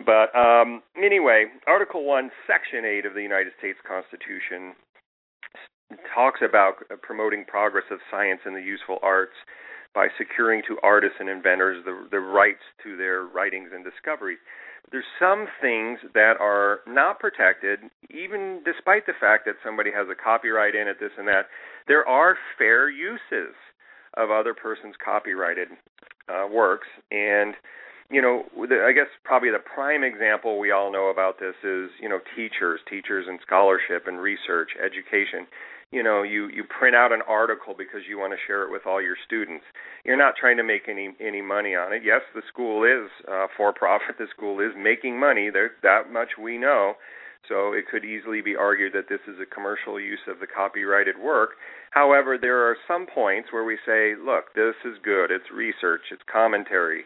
But 0.05 0.35
um, 0.37 0.83
anyway, 0.97 1.47
Article 1.67 2.05
1, 2.05 2.31
Section 2.47 2.85
8 2.85 3.07
of 3.07 3.15
the 3.15 3.23
United 3.23 3.53
States 3.59 3.79
Constitution 3.87 4.75
talks 6.15 6.41
about 6.43 6.85
promoting 7.03 7.45
progress 7.45 7.85
of 7.91 7.99
science 8.11 8.41
and 8.45 8.55
the 8.55 8.63
useful 8.63 8.99
arts 9.03 9.37
by 9.95 10.09
securing 10.19 10.63
to 10.69 10.77
artists 10.83 11.17
and 11.19 11.29
inventors 11.29 11.83
the, 11.85 12.07
the 12.11 12.21
rights 12.21 12.63
to 12.83 12.97
their 12.97 13.25
writings 13.25 13.71
and 13.75 13.85
discoveries. 13.85 14.39
There's 14.91 15.05
some 15.19 15.47
things 15.61 15.99
that 16.15 16.35
are 16.41 16.81
not 16.87 17.19
protected, 17.19 17.81
even 18.11 18.63
despite 18.65 19.07
the 19.07 19.13
fact 19.21 19.45
that 19.45 19.57
somebody 19.65 19.91
has 19.95 20.07
a 20.11 20.15
copyright 20.15 20.75
in 20.75 20.89
it, 20.89 20.97
this 21.01 21.11
and 21.19 21.29
that. 21.29 21.47
There 21.87 22.07
are 22.09 22.37
fair 22.57 22.89
uses 22.89 23.55
of 24.17 24.31
other 24.31 24.55
person's 24.55 24.95
copyrighted 25.05 25.69
uh, 26.29 26.47
works, 26.51 26.89
and 27.11 27.55
you 28.11 28.23
know, 28.23 28.45
the, 28.57 28.85
I 28.89 28.93
guess 28.93 29.09
probably 29.25 29.51
the 29.51 29.59
prime 29.59 30.03
example 30.03 30.59
we 30.59 30.71
all 30.71 30.91
know 30.91 31.09
about 31.09 31.39
this 31.39 31.55
is, 31.63 31.91
you 32.01 32.09
know, 32.09 32.21
teachers, 32.35 32.81
teachers 32.89 33.27
and 33.29 33.39
scholarship 33.47 34.07
and 34.07 34.19
research, 34.19 34.71
education. 34.83 35.47
You 35.91 36.03
know, 36.03 36.23
you 36.23 36.49
you 36.49 36.65
print 36.65 36.95
out 36.95 37.13
an 37.13 37.23
article 37.27 37.75
because 37.77 38.03
you 38.09 38.19
want 38.19 38.33
to 38.33 38.39
share 38.47 38.63
it 38.63 38.71
with 38.71 38.83
all 38.87 39.01
your 39.01 39.17
students. 39.27 39.65
You're 40.05 40.19
not 40.19 40.35
trying 40.39 40.59
to 40.59 40.65
make 40.65 40.89
any 40.89 41.11
any 41.21 41.41
money 41.41 41.75
on 41.75 41.93
it. 41.93 42.03
Yes, 42.05 42.21
the 42.35 42.43
school 42.49 42.85
is 42.85 43.11
uh, 43.27 43.47
for 43.57 43.73
profit. 43.73 44.17
The 44.19 44.27
school 44.35 44.61
is 44.61 44.73
making 44.77 45.19
money. 45.19 45.49
There 45.51 45.73
that 45.83 46.13
much 46.13 46.37
we 46.41 46.59
know. 46.59 46.95
So 47.49 47.73
it 47.73 47.85
could 47.91 48.05
easily 48.05 48.43
be 48.43 48.57
argued 48.57 48.93
that 48.93 49.09
this 49.09 49.21
is 49.27 49.41
a 49.41 49.47
commercial 49.47 49.99
use 49.99 50.21
of 50.29 50.41
the 50.41 50.47
copyrighted 50.47 51.17
work. 51.17 51.51
However, 51.93 52.37
there 52.37 52.59
are 52.69 52.77
some 52.87 53.07
points 53.07 53.49
where 53.53 53.65
we 53.65 53.79
say, 53.87 54.13
look, 54.21 54.53
this 54.55 54.75
is 54.85 54.99
good. 55.03 55.31
It's 55.31 55.49
research. 55.55 56.03
It's 56.11 56.21
commentary 56.31 57.05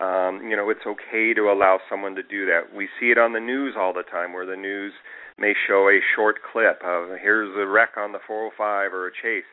um, 0.00 0.40
you 0.48 0.56
know, 0.56 0.70
it's 0.70 0.86
okay 0.86 1.34
to 1.34 1.52
allow 1.52 1.78
someone 1.90 2.14
to 2.14 2.22
do 2.22 2.46
that. 2.46 2.74
We 2.74 2.88
see 2.98 3.10
it 3.10 3.18
on 3.18 3.32
the 3.32 3.40
news 3.40 3.74
all 3.76 3.92
the 3.92 4.04
time 4.04 4.32
where 4.32 4.46
the 4.46 4.56
news 4.56 4.92
may 5.38 5.54
show 5.66 5.88
a 5.88 6.00
short 6.14 6.36
clip 6.52 6.80
of 6.84 7.08
here's 7.20 7.54
a 7.56 7.66
wreck 7.66 7.90
on 7.96 8.12
the 8.12 8.18
405 8.26 8.92
or 8.92 9.08
a 9.08 9.12
chase. 9.12 9.48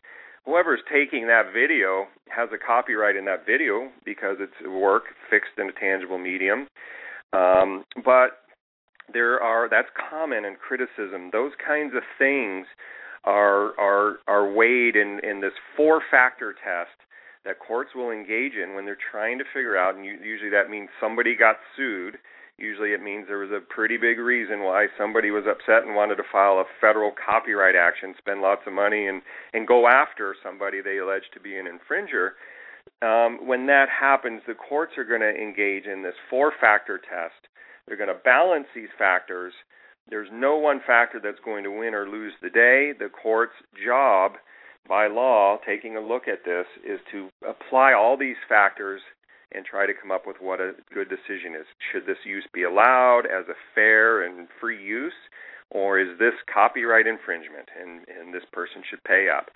Whoever's 0.45 0.81
taking 0.91 1.27
that 1.27 1.53
video 1.53 2.07
has 2.29 2.49
a 2.53 2.57
copyright 2.57 3.15
in 3.15 3.25
that 3.25 3.45
video 3.45 3.89
because 4.05 4.37
it's 4.39 4.67
work 4.67 5.03
fixed 5.29 5.57
in 5.57 5.69
a 5.69 5.73
tangible 5.73 6.17
medium. 6.17 6.67
Um, 7.33 7.83
but 8.03 8.41
there 9.13 9.41
are 9.41 9.69
that's 9.69 9.89
common 10.09 10.45
in 10.45 10.55
criticism. 10.55 11.29
Those 11.31 11.51
kinds 11.65 11.93
of 11.95 12.03
things 12.17 12.65
are 13.25 13.79
are 13.79 14.19
are 14.27 14.51
weighed 14.51 14.95
in 14.95 15.19
in 15.23 15.41
this 15.41 15.53
four 15.75 16.01
factor 16.09 16.53
test 16.53 16.95
that 17.45 17.59
courts 17.59 17.91
will 17.95 18.11
engage 18.11 18.53
in 18.53 18.75
when 18.75 18.85
they're 18.85 18.97
trying 19.11 19.37
to 19.39 19.45
figure 19.53 19.77
out, 19.77 19.95
and 19.95 20.05
usually 20.05 20.49
that 20.49 20.69
means 20.69 20.89
somebody 20.99 21.35
got 21.35 21.55
sued. 21.75 22.17
Usually 22.59 22.91
it 22.91 23.01
means 23.01 23.25
there 23.27 23.37
was 23.37 23.51
a 23.51 23.61
pretty 23.73 23.95
big 23.95 24.19
reason 24.19 24.63
why 24.63 24.87
somebody 24.97 25.31
was 25.31 25.45
upset 25.47 25.87
and 25.87 25.95
wanted 25.95 26.15
to 26.15 26.23
file 26.29 26.59
a 26.59 26.65
federal 26.81 27.11
copyright 27.11 27.75
action, 27.75 28.13
spend 28.17 28.41
lots 28.41 28.61
of 28.67 28.73
money, 28.73 29.07
and 29.07 29.21
and 29.53 29.65
go 29.65 29.87
after 29.87 30.35
somebody 30.43 30.81
they 30.81 30.97
allege 30.97 31.31
to 31.33 31.39
be 31.39 31.57
an 31.57 31.67
infringer. 31.67 32.31
Um, 33.01 33.47
when 33.47 33.67
that 33.67 33.87
happens, 33.87 34.41
the 34.45 34.55
courts 34.55 34.93
are 34.97 35.05
going 35.05 35.21
to 35.21 35.29
engage 35.29 35.85
in 35.85 36.03
this 36.03 36.15
four-factor 36.29 36.97
test. 36.97 37.47
They're 37.87 37.97
going 37.97 38.09
to 38.09 38.23
balance 38.23 38.67
these 38.75 38.89
factors. 38.97 39.53
There's 40.09 40.29
no 40.33 40.57
one 40.57 40.81
factor 40.85 41.19
that's 41.23 41.39
going 41.45 41.63
to 41.63 41.71
win 41.71 41.93
or 41.93 42.09
lose 42.09 42.33
the 42.41 42.49
day. 42.49 42.93
The 42.97 43.09
court's 43.09 43.53
job 43.85 44.33
by 44.87 45.07
law, 45.07 45.57
taking 45.65 45.95
a 45.95 46.01
look 46.01 46.27
at 46.27 46.43
this 46.43 46.65
is 46.83 46.99
to 47.11 47.29
apply 47.47 47.93
all 47.93 48.17
these 48.17 48.37
factors 48.49 49.01
and 49.51 49.65
try 49.65 49.85
to 49.85 49.93
come 49.93 50.11
up 50.11 50.27
with 50.27 50.37
what 50.39 50.59
a 50.59 50.73
good 50.93 51.09
decision 51.09 51.55
is. 51.55 51.65
Should 51.91 52.05
this 52.05 52.21
use 52.25 52.45
be 52.53 52.63
allowed 52.63 53.23
as 53.25 53.47
a 53.47 53.57
fair 53.73 54.23
and 54.23 54.47
free 54.59 54.81
use, 54.81 55.13
or 55.71 55.99
is 55.99 56.17
this 56.19 56.33
copyright 56.51 57.07
infringement 57.07 57.69
and, 57.79 58.05
and 58.07 58.33
this 58.33 58.43
person 58.51 58.83
should 58.89 59.03
pay 59.03 59.27
up? 59.29 59.49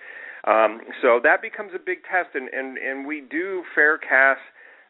Um, 0.46 0.80
so 1.00 1.20
that 1.22 1.40
becomes 1.40 1.72
a 1.74 1.78
big 1.78 1.98
test, 2.10 2.34
and, 2.34 2.48
and, 2.52 2.76
and 2.76 3.06
we 3.06 3.22
do 3.22 3.62
fair 3.74 3.96
cast, 3.98 4.40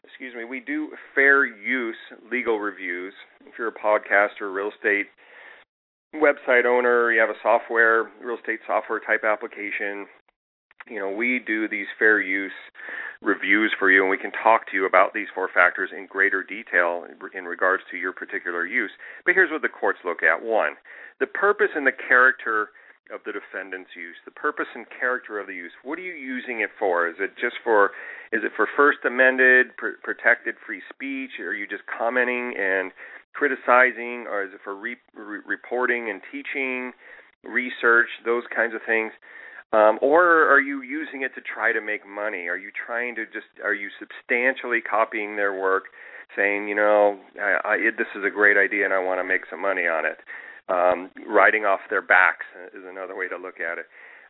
excuse 0.03 0.35
me, 0.35 0.43
we 0.43 0.59
do 0.59 0.89
fair 1.13 1.45
use 1.45 1.95
legal 2.31 2.59
reviews. 2.59 3.13
If 3.45 3.53
you're 3.57 3.69
a 3.69 3.71
podcaster, 3.71 4.53
real 4.53 4.71
estate 4.75 5.07
website 6.13 6.65
owner, 6.65 7.11
you 7.11 7.19
have 7.19 7.29
a 7.29 7.39
software, 7.41 8.11
real 8.23 8.37
estate 8.37 8.59
software 8.67 8.99
type 8.99 9.23
application, 9.23 10.07
you 10.87 10.99
know, 10.99 11.09
we 11.09 11.39
do 11.45 11.67
these 11.67 11.87
fair 11.97 12.21
use 12.21 12.51
reviews 13.21 13.73
for 13.77 13.89
you, 13.89 14.01
and 14.01 14.09
we 14.09 14.17
can 14.17 14.31
talk 14.31 14.69
to 14.69 14.77
you 14.77 14.85
about 14.85 15.13
these 15.13 15.27
four 15.33 15.49
factors 15.51 15.89
in 15.95 16.05
greater 16.05 16.43
detail 16.43 17.05
in 17.33 17.45
regards 17.45 17.83
to 17.89 17.97
your 17.97 18.13
particular 18.13 18.65
use. 18.65 18.91
But 19.25 19.33
here's 19.33 19.51
what 19.51 19.61
the 19.61 19.69
courts 19.69 19.99
look 20.05 20.21
at. 20.21 20.43
One, 20.43 20.73
the 21.19 21.27
purpose 21.27 21.69
and 21.75 21.87
the 21.87 21.95
character 22.07 22.69
of 23.13 23.21
the 23.25 23.31
defendant's 23.31 23.91
use 23.95 24.17
the 24.25 24.31
purpose 24.31 24.65
and 24.73 24.85
character 24.99 25.39
of 25.39 25.45
the 25.47 25.53
use. 25.53 25.71
What 25.83 25.99
are 25.99 26.01
you 26.01 26.13
using 26.13 26.61
it 26.61 26.71
for? 26.79 27.07
Is 27.07 27.15
it 27.19 27.37
just 27.39 27.55
for 27.63 27.91
is 28.31 28.41
it 28.43 28.51
for 28.55 28.67
first 28.75 28.99
amended 29.05 29.77
pr- 29.77 30.01
protected 30.01 30.55
free 30.65 30.81
speech? 30.89 31.39
Are 31.39 31.53
you 31.53 31.67
just 31.67 31.83
commenting 31.85 32.53
and 32.57 32.91
criticizing 33.33 34.25
or 34.25 34.43
is 34.43 34.53
it 34.53 34.61
for 34.63 34.73
re- 34.75 34.97
re- 35.13 35.45
reporting 35.45 36.09
and 36.09 36.21
teaching 36.31 36.93
research 37.43 38.09
those 38.25 38.43
kinds 38.53 38.73
of 38.73 38.81
things 38.87 39.11
um, 39.75 39.99
or 40.01 40.47
are 40.47 40.61
you 40.61 40.81
using 40.81 41.23
it 41.23 41.35
to 41.35 41.41
try 41.41 41.73
to 41.73 41.81
make 41.81 42.07
money? 42.07 42.47
Are 42.47 42.57
you 42.57 42.71
trying 42.71 43.15
to 43.15 43.25
just 43.25 43.51
are 43.61 43.73
you 43.73 43.89
substantially 43.99 44.79
copying 44.79 45.35
their 45.35 45.51
work, 45.53 45.85
saying 46.35 46.69
you 46.69 46.75
know 46.75 47.19
I, 47.35 47.59
I, 47.65 47.77
this 47.97 48.07
is 48.15 48.23
a 48.25 48.29
great 48.29 48.55
idea 48.55 48.85
and 48.85 48.93
I 48.93 49.03
want 49.03 49.19
to 49.19 49.25
make 49.25 49.41
some 49.49 49.61
money 49.61 49.83
on 49.83 50.05
it? 50.05 50.19
Um, 50.67 51.11
riding 51.27 51.65
off 51.65 51.81
their 51.89 52.01
backs 52.01 52.45
is 52.73 52.83
another 52.87 53.15
way 53.15 53.27
to 53.27 53.37
look 53.37 53.59
at 53.59 53.77
it. 53.77 53.85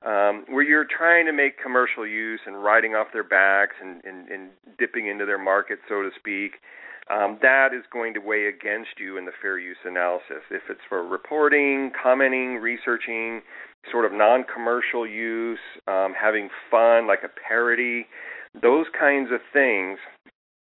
Um, 0.05 0.45
where 0.49 0.63
you're 0.63 0.85
trying 0.85 1.25
to 1.27 1.33
make 1.33 1.61
commercial 1.61 2.05
use 2.05 2.41
and 2.45 2.61
riding 2.63 2.93
off 2.93 3.07
their 3.13 3.23
backs 3.23 3.75
and, 3.81 4.03
and, 4.03 4.27
and 4.29 4.49
dipping 4.77 5.07
into 5.07 5.25
their 5.25 5.39
market, 5.39 5.79
so 5.87 6.01
to 6.03 6.09
speak, 6.19 6.59
um, 7.09 7.37
that 7.41 7.69
is 7.73 7.83
going 7.91 8.13
to 8.15 8.19
weigh 8.19 8.47
against 8.47 8.99
you 8.99 9.17
in 9.17 9.25
the 9.25 9.31
fair 9.41 9.59
use 9.59 9.77
analysis. 9.85 10.41
If 10.49 10.63
it's 10.69 10.81
for 10.89 11.05
reporting, 11.05 11.91
commenting, 12.01 12.55
researching, 12.55 13.41
sort 13.91 14.05
of 14.05 14.11
non-commercial 14.11 15.05
use, 15.05 15.59
um, 15.87 16.13
having 16.19 16.49
fun, 16.71 17.07
like 17.07 17.23
a 17.23 17.29
parody, 17.47 18.07
those 18.59 18.87
kinds 18.97 19.29
of 19.31 19.39
things 19.53 19.99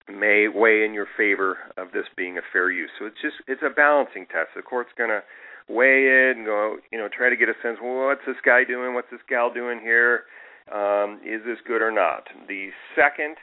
may 0.09 0.49
weigh 0.49 0.85
in 0.85 0.93
your 0.93 1.07
favor 1.17 1.59
of 1.77 1.93
this 1.93 2.05
being 2.17 2.38
a 2.38 2.43
fair 2.53 2.71
use. 2.71 2.91
So 2.99 3.07
it's 3.07 3.21
just 3.23 3.37
it's 3.47 3.62
a 3.62 3.71
balancing 3.71 4.27
test. 4.27 4.51
The 4.57 4.62
court's 4.62 4.91
going 4.97 5.11
to 5.11 5.23
weigh 5.69 6.31
it 6.31 6.37
and 6.37 6.47
go, 6.47 6.77
you 6.91 6.99
know, 6.99 7.09
try 7.09 7.29
to 7.29 7.37
get 7.37 7.49
a 7.49 7.55
sense. 7.62 7.79
Well, 7.83 8.07
what's 8.07 8.25
this 8.27 8.41
guy 8.45 8.64
doing? 8.64 8.95
What's 8.95 9.11
this 9.11 9.21
gal 9.29 9.53
doing 9.53 9.81
here? 9.81 10.25
Um, 10.73 11.21
is 11.25 11.41
this 11.45 11.59
good 11.67 11.81
or 11.81 11.93
not? 11.93 12.25
The 12.49 12.69
second 12.97 13.37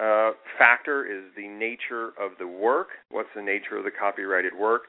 uh, 0.00 0.32
factor 0.58 1.04
is 1.04 1.24
the 1.36 1.48
nature 1.48 2.08
of 2.20 2.32
the 2.38 2.46
work. 2.46 2.88
What's 3.10 3.28
the 3.34 3.42
nature 3.42 3.76
of 3.76 3.84
the 3.84 3.90
copyrighted 3.90 4.52
work? 4.58 4.82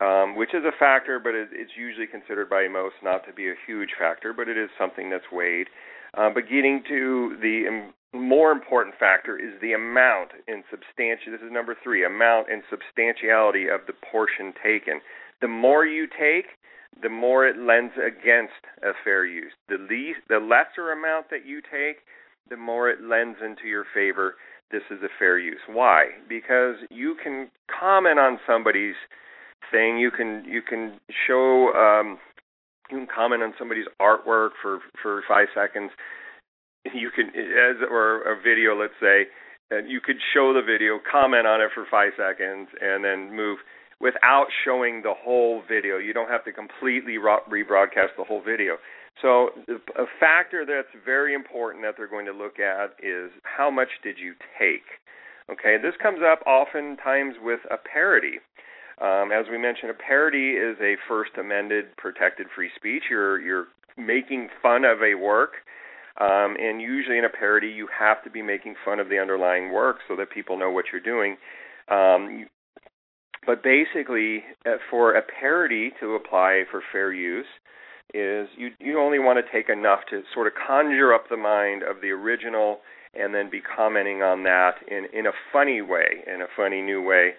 Um, 0.00 0.36
which 0.36 0.54
is 0.54 0.62
a 0.64 0.70
factor, 0.78 1.18
but 1.18 1.34
it, 1.34 1.48
it's 1.50 1.72
usually 1.76 2.06
considered 2.06 2.48
by 2.48 2.68
most 2.68 2.94
not 3.02 3.26
to 3.26 3.32
be 3.32 3.48
a 3.48 3.54
huge 3.66 3.90
factor, 3.98 4.32
but 4.32 4.48
it 4.48 4.56
is 4.56 4.70
something 4.78 5.10
that's 5.10 5.26
weighed. 5.32 5.66
Uh, 6.16 6.30
but 6.32 6.48
getting 6.48 6.82
to 6.88 7.36
the 7.42 7.64
um, 7.68 7.92
more 8.14 8.52
important 8.52 8.94
factor 8.98 9.36
is 9.36 9.60
the 9.60 9.72
amount 9.72 10.30
in 10.46 10.62
substantial. 10.70 11.32
This 11.32 11.42
is 11.42 11.50
number 11.50 11.76
three: 11.82 12.04
amount 12.04 12.46
and 12.48 12.62
substantiality 12.70 13.66
of 13.66 13.80
the 13.86 13.92
portion 14.12 14.54
taken. 14.62 15.00
The 15.40 15.48
more 15.48 15.84
you 15.84 16.06
take, 16.06 16.46
the 17.02 17.08
more 17.08 17.46
it 17.46 17.58
lends 17.58 17.94
against 17.94 18.62
a 18.82 18.92
fair 19.04 19.26
use. 19.26 19.52
The 19.68 19.78
least, 19.78 20.20
the 20.28 20.38
lesser 20.38 20.92
amount 20.92 21.30
that 21.30 21.44
you 21.44 21.60
take, 21.60 21.98
the 22.50 22.56
more 22.56 22.88
it 22.90 23.02
lends 23.02 23.38
into 23.44 23.66
your 23.66 23.84
favor. 23.94 24.34
This 24.70 24.82
is 24.90 25.02
a 25.02 25.08
fair 25.18 25.38
use. 25.38 25.60
Why? 25.66 26.08
Because 26.28 26.76
you 26.90 27.16
can 27.22 27.50
comment 27.68 28.18
on 28.18 28.38
somebody's 28.46 28.96
thing. 29.70 29.98
You 29.98 30.10
can 30.10 30.44
you 30.46 30.62
can 30.62 31.00
show 31.26 31.72
um, 31.74 32.18
you 32.90 32.98
can 32.98 33.06
comment 33.14 33.42
on 33.42 33.54
somebody's 33.58 33.86
artwork 34.00 34.50
for 34.60 34.80
for 35.02 35.22
five 35.26 35.48
seconds. 35.54 35.90
You 36.94 37.10
can 37.14 37.28
as 37.28 37.76
or 37.90 38.22
a 38.22 38.36
video, 38.40 38.78
let's 38.78 38.94
say, 39.00 39.26
and 39.70 39.90
you 39.90 40.00
could 40.00 40.16
show 40.34 40.52
the 40.52 40.62
video, 40.62 40.98
comment 41.10 41.46
on 41.46 41.60
it 41.60 41.70
for 41.74 41.86
five 41.90 42.12
seconds, 42.16 42.68
and 42.80 43.04
then 43.04 43.34
move 43.34 43.58
without 44.00 44.46
showing 44.64 45.02
the 45.02 45.14
whole 45.16 45.62
video. 45.68 45.98
You 45.98 46.12
don't 46.12 46.30
have 46.30 46.44
to 46.44 46.52
completely 46.52 47.16
rebroadcast 47.16 48.16
the 48.16 48.24
whole 48.24 48.42
video. 48.42 48.76
So 49.22 49.50
a 49.96 50.04
factor 50.20 50.64
that's 50.64 50.94
very 51.04 51.34
important 51.34 51.84
that 51.84 51.94
they're 51.96 52.08
going 52.08 52.26
to 52.26 52.32
look 52.32 52.60
at 52.60 52.94
is 53.02 53.30
how 53.42 53.70
much 53.70 53.88
did 54.02 54.16
you 54.18 54.34
take? 54.58 54.86
Okay, 55.50 55.76
this 55.80 55.94
comes 56.00 56.20
up 56.22 56.40
oftentimes 56.46 57.34
with 57.42 57.60
a 57.70 57.76
parody. 57.76 58.38
Um, 59.00 59.30
as 59.32 59.46
we 59.50 59.58
mentioned, 59.58 59.90
a 59.90 59.94
parody 59.94 60.50
is 60.50 60.76
a 60.80 60.94
First 61.08 61.32
Amended 61.38 61.96
protected 61.96 62.46
free 62.54 62.70
speech. 62.76 63.04
You're 63.10 63.40
you're 63.40 63.66
making 63.96 64.48
fun 64.62 64.84
of 64.84 64.98
a 65.02 65.14
work, 65.14 65.52
um, 66.20 66.56
and 66.60 66.80
usually 66.80 67.18
in 67.18 67.24
a 67.24 67.28
parody, 67.28 67.68
you 67.68 67.88
have 67.96 68.22
to 68.24 68.30
be 68.30 68.42
making 68.42 68.74
fun 68.84 69.00
of 69.00 69.08
the 69.08 69.18
underlying 69.18 69.72
work 69.72 69.98
so 70.06 70.16
that 70.16 70.30
people 70.30 70.58
know 70.58 70.70
what 70.70 70.86
you're 70.92 71.00
doing. 71.00 71.36
Um, 71.88 72.46
but 73.46 73.62
basically, 73.62 74.44
uh, 74.66 74.76
for 74.90 75.14
a 75.14 75.22
parody 75.22 75.92
to 76.00 76.14
apply 76.14 76.64
for 76.70 76.82
fair 76.92 77.12
use, 77.12 77.46
is 78.14 78.48
you 78.56 78.70
you 78.80 78.98
only 78.98 79.18
want 79.18 79.38
to 79.38 79.52
take 79.52 79.68
enough 79.68 80.00
to 80.10 80.22
sort 80.32 80.46
of 80.46 80.54
conjure 80.54 81.12
up 81.12 81.28
the 81.28 81.36
mind 81.36 81.82
of 81.82 82.00
the 82.00 82.08
original 82.08 82.78
and 83.14 83.34
then 83.34 83.50
be 83.50 83.60
commenting 83.60 84.22
on 84.22 84.42
that 84.44 84.76
in 84.88 85.06
in 85.12 85.26
a 85.26 85.32
funny 85.52 85.82
way, 85.82 86.24
in 86.26 86.40
a 86.40 86.46
funny 86.56 86.80
new 86.80 87.02
way, 87.02 87.34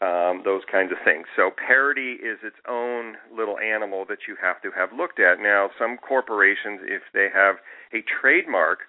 um, 0.00 0.42
those 0.44 0.62
kinds 0.70 0.92
of 0.92 0.98
things. 1.04 1.26
So 1.34 1.50
parody 1.50 2.18
is 2.22 2.38
its 2.42 2.56
own 2.68 3.14
little 3.34 3.58
animal 3.58 4.04
that 4.08 4.26
you 4.28 4.36
have 4.42 4.62
to 4.62 4.70
have 4.76 4.90
looked 4.96 5.18
at. 5.18 5.40
Now, 5.40 5.70
some 5.78 5.96
corporations, 5.96 6.80
if 6.84 7.02
they 7.12 7.28
have 7.32 7.56
a 7.92 8.02
trademark 8.20 8.80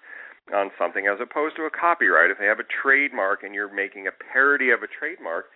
on 0.54 0.70
something 0.78 1.06
as 1.06 1.18
opposed 1.22 1.56
to 1.56 1.62
a 1.62 1.70
copyright, 1.70 2.30
if 2.30 2.38
they 2.38 2.46
have 2.46 2.60
a 2.60 2.68
trademark 2.82 3.42
and 3.42 3.54
you're 3.54 3.72
making 3.72 4.06
a 4.06 4.12
parody 4.32 4.70
of 4.70 4.82
a 4.82 4.88
trademark, 4.90 5.46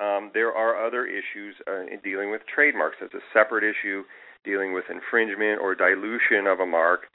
um, 0.00 0.30
there 0.34 0.52
are 0.52 0.84
other 0.84 1.06
issues 1.06 1.54
uh, 1.68 1.82
in 1.82 2.00
dealing 2.02 2.30
with 2.30 2.40
trademarks. 2.52 2.96
That's 3.00 3.14
a 3.14 3.24
separate 3.32 3.64
issue 3.64 4.02
dealing 4.44 4.72
with 4.72 4.84
infringement 4.90 5.60
or 5.60 5.74
dilution 5.74 6.46
of 6.46 6.60
a 6.60 6.66
mark. 6.66 7.06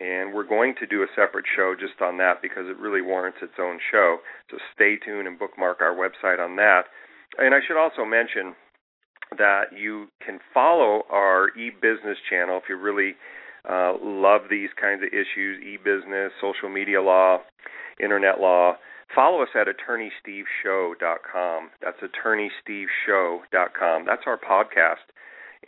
And 0.00 0.32
we're 0.32 0.48
going 0.48 0.74
to 0.80 0.86
do 0.86 1.02
a 1.02 1.06
separate 1.14 1.44
show 1.54 1.74
just 1.78 2.00
on 2.00 2.16
that 2.18 2.40
because 2.40 2.64
it 2.66 2.78
really 2.78 3.02
warrants 3.02 3.38
its 3.42 3.52
own 3.60 3.78
show. 3.90 4.18
So 4.50 4.56
stay 4.74 4.96
tuned 4.96 5.28
and 5.28 5.38
bookmark 5.38 5.82
our 5.82 5.94
website 5.94 6.42
on 6.42 6.56
that. 6.56 6.84
And 7.38 7.54
I 7.54 7.58
should 7.66 7.76
also 7.76 8.04
mention 8.04 8.54
that 9.36 9.64
you 9.76 10.08
can 10.24 10.40
follow 10.52 11.02
our 11.10 11.50
e-business 11.56 12.18
channel 12.28 12.56
if 12.56 12.64
you 12.68 12.76
really 12.76 13.14
uh, 13.68 13.92
love 14.02 14.42
these 14.50 14.70
kinds 14.80 15.02
of 15.02 15.08
issues, 15.08 15.62
e-business, 15.62 16.32
social 16.40 16.70
media 16.70 17.02
law, 17.02 17.38
internet 18.02 18.40
law. 18.40 18.76
Follow 19.14 19.42
us 19.42 19.50
at 19.54 19.66
attorneysteveshow.com. 19.66 21.70
That's 21.82 21.98
attorneysteveshow.com. 22.00 24.06
That's 24.06 24.22
our 24.26 24.38
podcast 24.38 25.04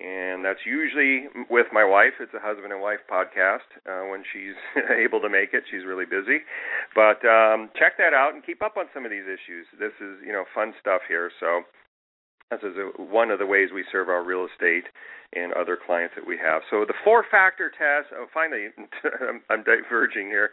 and 0.01 0.45
that's 0.45 0.65
usually 0.65 1.29
with 1.51 1.67
my 1.73 1.85
wife. 1.85 2.17
It's 2.21 2.33
a 2.33 2.41
husband 2.41 2.73
and 2.73 2.81
wife 2.81 3.05
podcast 3.11 3.69
uh, 3.85 4.09
when 4.09 4.25
she's 4.33 4.57
able 4.97 5.21
to 5.21 5.29
make 5.29 5.53
it. 5.53 5.65
She's 5.71 5.85
really 5.85 6.07
busy, 6.07 6.41
but 6.95 7.21
um, 7.29 7.69
check 7.77 7.99
that 7.99 8.15
out 8.15 8.33
and 8.33 8.45
keep 8.45 8.63
up 8.63 8.77
on 8.77 8.87
some 8.95 9.05
of 9.05 9.11
these 9.11 9.29
issues. 9.29 9.67
This 9.79 9.93
is 10.01 10.25
you 10.25 10.33
know 10.33 10.45
fun 10.55 10.73
stuff 10.81 11.03
here. 11.07 11.31
So 11.41 11.63
this 12.51 12.61
is 12.65 12.77
a, 12.77 13.03
one 13.03 13.31
of 13.31 13.39
the 13.39 13.47
ways 13.47 13.69
we 13.75 13.85
serve 13.93 14.09
our 14.09 14.25
real 14.25 14.49
estate 14.49 14.89
and 15.35 15.53
other 15.53 15.77
clients 15.77 16.15
that 16.17 16.27
we 16.27 16.37
have. 16.37 16.63
So 16.71 16.85
the 16.87 16.97
four 17.05 17.25
factor 17.31 17.69
test. 17.69 18.13
Oh, 18.17 18.27
finally, 18.33 18.73
I'm 19.51 19.63
diverging 19.65 20.29
here. 20.29 20.51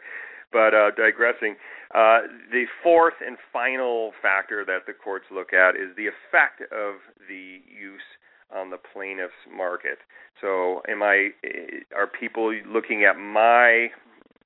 But 0.52 0.74
uh, 0.74 0.90
digressing, 0.96 1.54
uh, 1.94 2.26
the 2.50 2.64
fourth 2.82 3.14
and 3.24 3.38
final 3.52 4.10
factor 4.20 4.64
that 4.64 4.82
the 4.86 4.92
courts 4.92 5.26
look 5.30 5.52
at 5.52 5.76
is 5.76 5.94
the 5.96 6.10
effect 6.10 6.60
of 6.74 6.98
the 7.28 7.62
use 7.70 8.02
on 8.54 8.70
the 8.70 8.78
plaintiff's 8.78 9.32
market. 9.54 9.98
So, 10.40 10.82
am 10.88 11.02
I? 11.02 11.30
Are 11.94 12.06
people 12.06 12.54
looking 12.66 13.04
at 13.04 13.16
my 13.18 13.88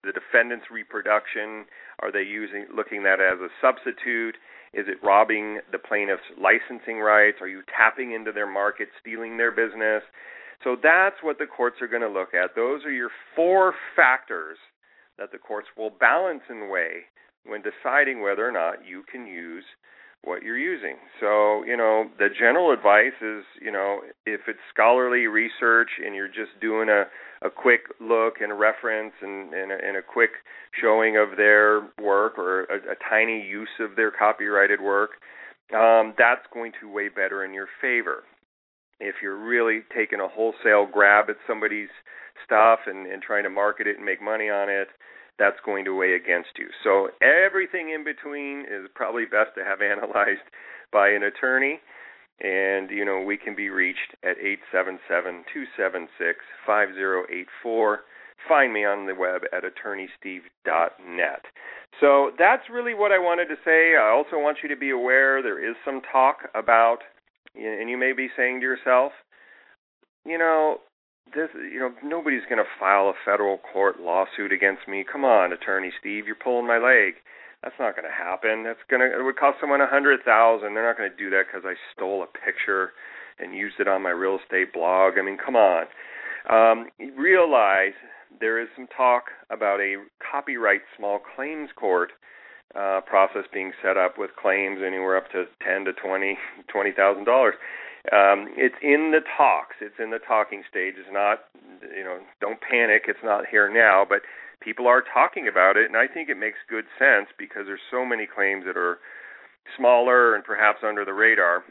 the 0.03 0.13
defendant's 0.13 0.67
reproduction? 0.71 1.65
Are 2.01 2.13
they 2.13 2.23
using 2.23 2.67
looking 2.75 3.07
at 3.07 3.21
as 3.21 3.41
a 3.41 3.49
substitute? 3.61 4.37
Is 4.75 4.87
it 4.89 4.99
robbing 5.03 5.61
the 5.71 5.79
plaintiff's 5.79 6.27
licensing 6.37 6.99
rights? 6.99 7.39
Are 7.41 7.49
you 7.49 7.63
tapping 7.71 8.13
into 8.13 8.33
their 8.33 8.51
market, 8.51 8.89
stealing 9.01 9.37
their 9.37 9.53
business? 9.53 10.03
So 10.63 10.77
that's 10.81 11.17
what 11.23 11.39
the 11.39 11.47
courts 11.47 11.77
are 11.81 11.89
going 11.89 12.03
to 12.03 12.09
look 12.09 12.35
at. 12.35 12.57
Those 12.57 12.85
are 12.85 12.93
your 12.93 13.11
four 13.37 13.75
factors 13.95 14.59
that 15.19 15.31
the 15.31 15.39
courts 15.39 15.69
will 15.77 15.91
balance 15.91 16.43
and 16.49 16.71
weigh 16.71 17.07
when 17.47 17.63
deciding 17.63 18.21
whether 18.21 18.47
or 18.47 18.53
not 18.53 18.87
you 18.87 19.05
can 19.11 19.27
use 19.27 19.65
what 20.25 20.43
you're 20.43 20.59
using. 20.59 20.97
So, 21.21 21.65
you 21.65 21.77
know, 21.77 22.07
the 22.19 22.29
general 22.37 22.73
advice 22.73 23.17
is, 23.23 23.45
you 23.61 23.71
know, 23.71 24.01
if 24.27 24.43
it's 24.49 24.59
scholarly 24.73 25.27
research 25.27 25.91
and 26.05 26.15
you're 26.15 26.29
just 26.29 26.59
doing 26.61 26.89
a, 26.89 27.05
a 27.47 27.51
quick 27.51 27.83
look 28.01 28.35
and 28.41 28.59
reference 28.59 29.13
and, 29.21 29.53
and, 29.53 29.73
a, 29.73 29.75
and 29.75 29.97
a 29.97 30.03
quick 30.03 30.31
showing 30.81 31.17
of 31.17 31.37
their 31.37 31.83
work 32.03 32.39
or 32.39 32.65
a, 32.65 32.77
a 32.93 32.97
tiny 33.09 33.41
use 33.47 33.69
of 33.81 33.97
their 33.97 34.11
copyrighted 34.11 34.81
work, 34.81 35.11
um, 35.75 36.15
that's 36.19 36.47
going 36.53 36.73
to 36.81 36.93
weigh 36.93 37.09
better 37.09 37.45
in 37.45 37.55
your 37.55 37.69
favor. 37.81 38.25
If 39.01 39.17
you're 39.23 39.39
really 39.39 39.81
taking 39.95 40.21
a 40.21 40.29
wholesale 40.29 40.87
grab 40.91 41.27
at 41.29 41.37
somebody's 41.47 41.89
stuff 42.45 42.81
and, 42.87 43.07
and 43.07 43.23
trying 43.23 43.45
to 43.45 43.51
market 43.51 43.87
it 43.87 43.97
and 43.97 44.05
make 44.05 44.23
money 44.23 44.49
on 44.49 44.69
it, 44.69 44.89
that's 45.39 45.59
going 45.65 45.85
to 45.85 45.97
weigh 45.97 46.15
against 46.15 46.59
you. 46.59 46.69
So 46.83 47.09
everything 47.21 47.91
in 47.91 48.05
between 48.05 48.61
is 48.61 48.89
probably 48.95 49.25
best 49.25 49.55
to 49.57 49.65
have 49.65 49.81
analyzed 49.83 50.47
by 50.93 51.09
an 51.11 51.23
attorney. 51.23 51.81
And, 52.41 52.91
you 52.91 53.05
know, 53.05 53.21
we 53.21 53.37
can 53.37 53.55
be 53.55 53.71
reached 53.71 54.15
at 54.25 54.39
877 54.39 55.45
276 55.53 56.39
5084. 56.67 58.01
Find 58.49 58.73
me 58.73 58.85
on 58.85 59.07
the 59.07 59.15
web 59.15 59.43
at 59.53 59.63
attorneysteve.net. 59.63 61.45
So 62.01 62.33
that's 62.37 62.65
really 62.71 62.93
what 62.95 63.13
I 63.13 63.19
wanted 63.19 63.47
to 63.47 63.57
say. 63.65 63.95
I 63.97 64.11
also 64.11 64.37
want 64.37 64.59
you 64.63 64.69
to 64.69 64.77
be 64.77 64.91
aware 64.91 65.43
there 65.43 65.63
is 65.63 65.77
some 65.85 66.03
talk 66.11 66.49
about, 66.55 66.99
and 67.55 67.89
you 67.89 67.97
may 67.97 68.13
be 68.13 68.29
saying 68.37 68.61
to 68.61 68.67
yourself, 68.67 69.13
you 70.27 70.37
know, 70.37 70.79
this 71.33 71.49
you 71.55 71.81
know 71.81 71.93
nobody's 72.03 72.45
going 72.49 72.63
to 72.63 72.69
file 72.79 73.09
a 73.09 73.15
federal 73.25 73.59
court 73.59 74.01
lawsuit 74.01 74.53
against 74.53 74.87
me. 74.89 75.05
Come 75.11 75.25
on, 75.25 75.53
attorney 75.53 75.93
Steve, 75.99 76.27
you're 76.27 76.37
pulling 76.37 76.67
my 76.67 76.79
leg. 76.79 77.15
That's 77.63 77.75
not 77.79 77.97
going 77.97 78.05
to 78.05 78.13
happen. 78.13 78.63
That's 78.65 78.83
going 78.91 79.01
to 79.01 79.09
it 79.09 79.25
would 79.25 79.37
cost 79.37 79.59
someone 79.61 79.81
a 79.81 79.87
hundred 79.87 80.21
thousand. 80.25 80.75
They're 80.75 80.87
not 80.87 80.99
going 80.99 81.11
to 81.11 81.17
do 81.17 81.31
that 81.31 81.45
because 81.49 81.65
I 81.65 81.75
stole 81.95 82.23
a 82.23 82.27
picture 82.27 82.93
and 83.39 83.55
used 83.55 83.81
it 83.81 83.89
on 83.89 84.03
my 84.03 84.11
real 84.11 84.39
estate 84.43 84.73
blog. 84.73 85.15
I 85.19 85.23
mean, 85.23 85.39
come 85.39 85.57
on. 85.57 85.87
Um, 86.49 86.89
realize 87.17 87.97
there 88.39 88.61
is 88.61 88.69
some 88.77 88.87
talk 88.95 89.25
about 89.51 89.81
a 89.81 89.97
copyright 90.21 90.83
small 90.97 91.19
claims 91.35 91.71
court 91.75 92.13
uh, 92.75 93.01
process 93.07 93.45
being 93.53 93.73
set 93.83 93.97
up 93.97 94.19
with 94.19 94.31
claims 94.41 94.81
anywhere 94.85 95.17
up 95.17 95.31
to 95.33 95.45
ten 95.65 95.85
to 95.87 95.93
twenty 95.93 96.37
twenty 96.69 96.93
thousand 96.93 97.25
dollars 97.25 97.55
um, 98.13 98.53
it's 98.57 98.77
in 98.83 99.13
the 99.13 99.21
talks. 99.37 99.77
It's 99.81 99.97
in 99.99 100.11
the 100.11 100.19
talking 100.19 100.63
stage. 100.69 100.95
It's 100.99 101.09
not, 101.13 101.45
you 101.97 102.05
know, 102.05 102.19
don't 102.41 102.61
panic. 102.61 103.05
It's 103.09 103.25
not 103.25 103.45
here 103.51 103.73
now, 103.73 104.05
but 104.09 104.21
people 104.61 104.87
are 104.87 105.03
talking 105.03 105.49
about 105.49 105.77
it, 105.77 105.87
and 105.87 105.97
I 105.97 106.07
think 106.07 106.29
it 106.29 106.37
makes 106.37 106.59
good 106.69 106.85
sense 106.99 107.29
because 107.39 107.65
there's 107.67 107.85
so 107.91 108.05
many 108.05 108.27
claims 108.27 108.65
that 108.67 108.77
are 108.77 108.99
smaller 109.77 110.35
and 110.35 110.45
perhaps 110.45 110.81
under 110.87 111.05
the 111.05 111.13
radar 111.13 111.65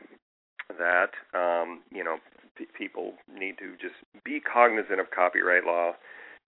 that 0.78 1.12
um, 1.38 1.82
you 1.91 2.04
know 2.04 2.17
p- 2.58 2.65
people 2.78 3.13
need 3.32 3.58
to 3.60 3.74
just 3.82 3.96
be 4.24 4.39
cognizant 4.39 5.00
of 5.00 5.12
copyright 5.12 5.65
law, 5.65 5.93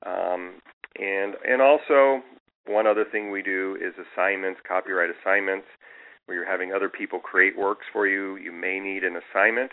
um, 0.05 0.61
and 0.97 1.35
and 1.47 1.61
also 1.61 2.21
one 2.67 2.87
other 2.87 3.05
thing 3.05 3.29
we 3.29 3.43
do 3.43 3.77
is 3.79 3.93
assignments, 3.93 4.59
copyright 4.67 5.09
assignments, 5.09 5.67
where 6.25 6.37
you're 6.37 6.49
having 6.49 6.73
other 6.73 6.89
people 6.89 7.19
create 7.19 7.57
works 7.57 7.85
for 7.91 8.07
you. 8.07 8.37
You 8.37 8.51
may 8.51 8.79
need 8.79 9.03
an 9.03 9.17
assignment. 9.17 9.71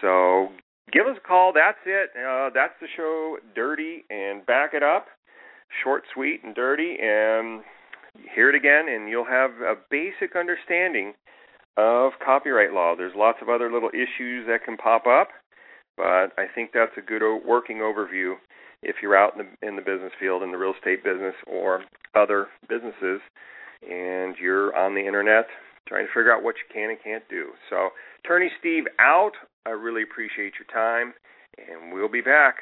So 0.00 0.48
give 0.92 1.06
us 1.06 1.16
a 1.16 1.26
call. 1.26 1.52
That's 1.52 1.78
it. 1.86 2.10
Uh, 2.16 2.50
that's 2.54 2.74
the 2.80 2.86
show, 2.96 3.38
Dirty 3.54 4.04
and 4.10 4.44
Back 4.46 4.74
It 4.74 4.82
Up. 4.82 5.06
Short, 5.84 6.02
sweet, 6.12 6.40
and 6.42 6.54
dirty. 6.54 6.96
And 7.00 7.62
hear 8.34 8.50
it 8.50 8.56
again, 8.56 8.86
and 8.88 9.08
you'll 9.08 9.24
have 9.24 9.50
a 9.62 9.74
basic 9.90 10.36
understanding 10.36 11.14
of 11.76 12.12
copyright 12.24 12.72
law. 12.72 12.94
There's 12.96 13.14
lots 13.16 13.38
of 13.40 13.48
other 13.48 13.72
little 13.72 13.90
issues 13.90 14.46
that 14.48 14.64
can 14.64 14.76
pop 14.76 15.06
up, 15.06 15.28
but 15.96 16.32
I 16.36 16.46
think 16.54 16.70
that's 16.74 16.96
a 16.96 17.00
good 17.00 17.22
working 17.46 17.78
overview 17.78 18.34
if 18.82 18.96
you're 19.02 19.16
out 19.16 19.34
in 19.36 19.44
the 19.44 19.68
in 19.68 19.76
the 19.76 19.82
business 19.82 20.12
field 20.18 20.42
in 20.42 20.52
the 20.52 20.58
real 20.58 20.72
estate 20.74 21.04
business 21.04 21.34
or 21.46 21.84
other 22.14 22.48
businesses 22.68 23.20
and 23.82 24.36
you're 24.40 24.76
on 24.76 24.94
the 24.94 25.06
internet 25.06 25.46
trying 25.88 26.06
to 26.06 26.12
figure 26.12 26.32
out 26.32 26.42
what 26.42 26.56
you 26.56 26.72
can 26.72 26.90
and 26.90 26.98
can't 27.02 27.24
do. 27.28 27.50
So, 27.68 27.90
Attorney 28.24 28.50
Steve 28.60 28.84
out. 28.98 29.32
I 29.66 29.70
really 29.70 30.02
appreciate 30.02 30.54
your 30.58 30.66
time 30.72 31.12
and 31.58 31.92
we'll 31.92 32.08
be 32.08 32.20
back. 32.20 32.56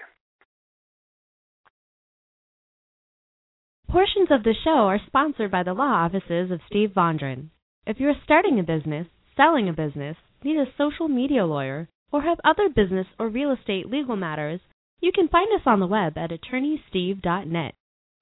Portions 3.88 4.28
of 4.30 4.44
the 4.44 4.54
show 4.64 4.88
are 4.88 5.00
sponsored 5.06 5.50
by 5.50 5.62
the 5.62 5.72
law 5.72 6.04
offices 6.04 6.50
of 6.50 6.60
Steve 6.68 6.90
Vondran. 6.94 7.48
If 7.86 7.98
you're 7.98 8.12
starting 8.24 8.60
a 8.60 8.62
business, 8.62 9.06
selling 9.36 9.66
a 9.68 9.72
business, 9.72 10.16
need 10.44 10.58
a 10.58 10.66
social 10.76 11.08
media 11.08 11.46
lawyer, 11.46 11.88
or 12.12 12.20
have 12.22 12.38
other 12.44 12.68
business 12.68 13.06
or 13.18 13.28
real 13.28 13.50
estate 13.52 13.88
legal 13.88 14.16
matters, 14.16 14.60
you 15.00 15.12
can 15.12 15.28
find 15.28 15.48
us 15.54 15.62
on 15.64 15.80
the 15.80 15.86
web 15.86 16.18
at 16.18 16.30
attorneysteve.net. 16.30 17.74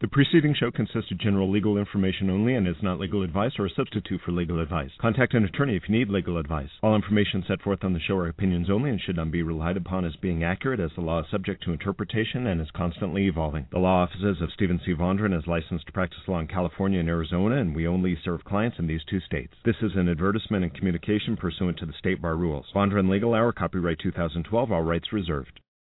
The 0.00 0.08
preceding 0.08 0.54
show 0.54 0.70
consists 0.70 1.10
of 1.10 1.18
general 1.18 1.50
legal 1.50 1.76
information 1.76 2.30
only 2.30 2.54
and 2.54 2.66
is 2.66 2.82
not 2.82 2.98
legal 2.98 3.22
advice 3.22 3.52
or 3.58 3.66
a 3.66 3.70
substitute 3.70 4.22
for 4.22 4.32
legal 4.32 4.58
advice. 4.58 4.90
Contact 4.98 5.34
an 5.34 5.44
attorney 5.44 5.76
if 5.76 5.90
you 5.90 5.94
need 5.94 6.08
legal 6.08 6.38
advice. 6.38 6.70
All 6.82 6.96
information 6.96 7.44
set 7.46 7.60
forth 7.60 7.84
on 7.84 7.92
the 7.92 8.00
show 8.00 8.16
are 8.16 8.26
opinions 8.26 8.70
only 8.70 8.88
and 8.88 8.98
should 8.98 9.16
not 9.16 9.30
be 9.30 9.42
relied 9.42 9.76
upon 9.76 10.06
as 10.06 10.16
being 10.16 10.42
accurate 10.42 10.80
as 10.80 10.90
the 10.94 11.02
law 11.02 11.20
is 11.20 11.26
subject 11.30 11.62
to 11.64 11.72
interpretation 11.72 12.46
and 12.46 12.62
is 12.62 12.70
constantly 12.70 13.26
evolving. 13.26 13.66
The 13.72 13.78
law 13.78 14.04
offices 14.04 14.40
of 14.40 14.50
Stephen 14.54 14.80
C. 14.86 14.94
Vondran 14.94 15.38
is 15.38 15.46
licensed 15.46 15.84
to 15.88 15.92
practice 15.92 16.26
law 16.26 16.40
in 16.40 16.46
California 16.46 16.98
and 16.98 17.08
Arizona 17.10 17.56
and 17.56 17.76
we 17.76 17.86
only 17.86 18.16
serve 18.24 18.42
clients 18.42 18.78
in 18.78 18.86
these 18.86 19.04
two 19.04 19.20
states. 19.20 19.52
This 19.66 19.82
is 19.82 19.96
an 19.96 20.08
advertisement 20.08 20.64
and 20.64 20.72
communication 20.72 21.36
pursuant 21.36 21.76
to 21.76 21.84
the 21.84 21.92
state 21.98 22.22
bar 22.22 22.36
rules. 22.36 22.64
Vondran 22.74 23.10
Legal 23.10 23.34
Hour, 23.34 23.52
copyright 23.52 23.98
2012, 23.98 24.72
all 24.72 24.82
rights 24.82 25.12
reserved. 25.12 25.60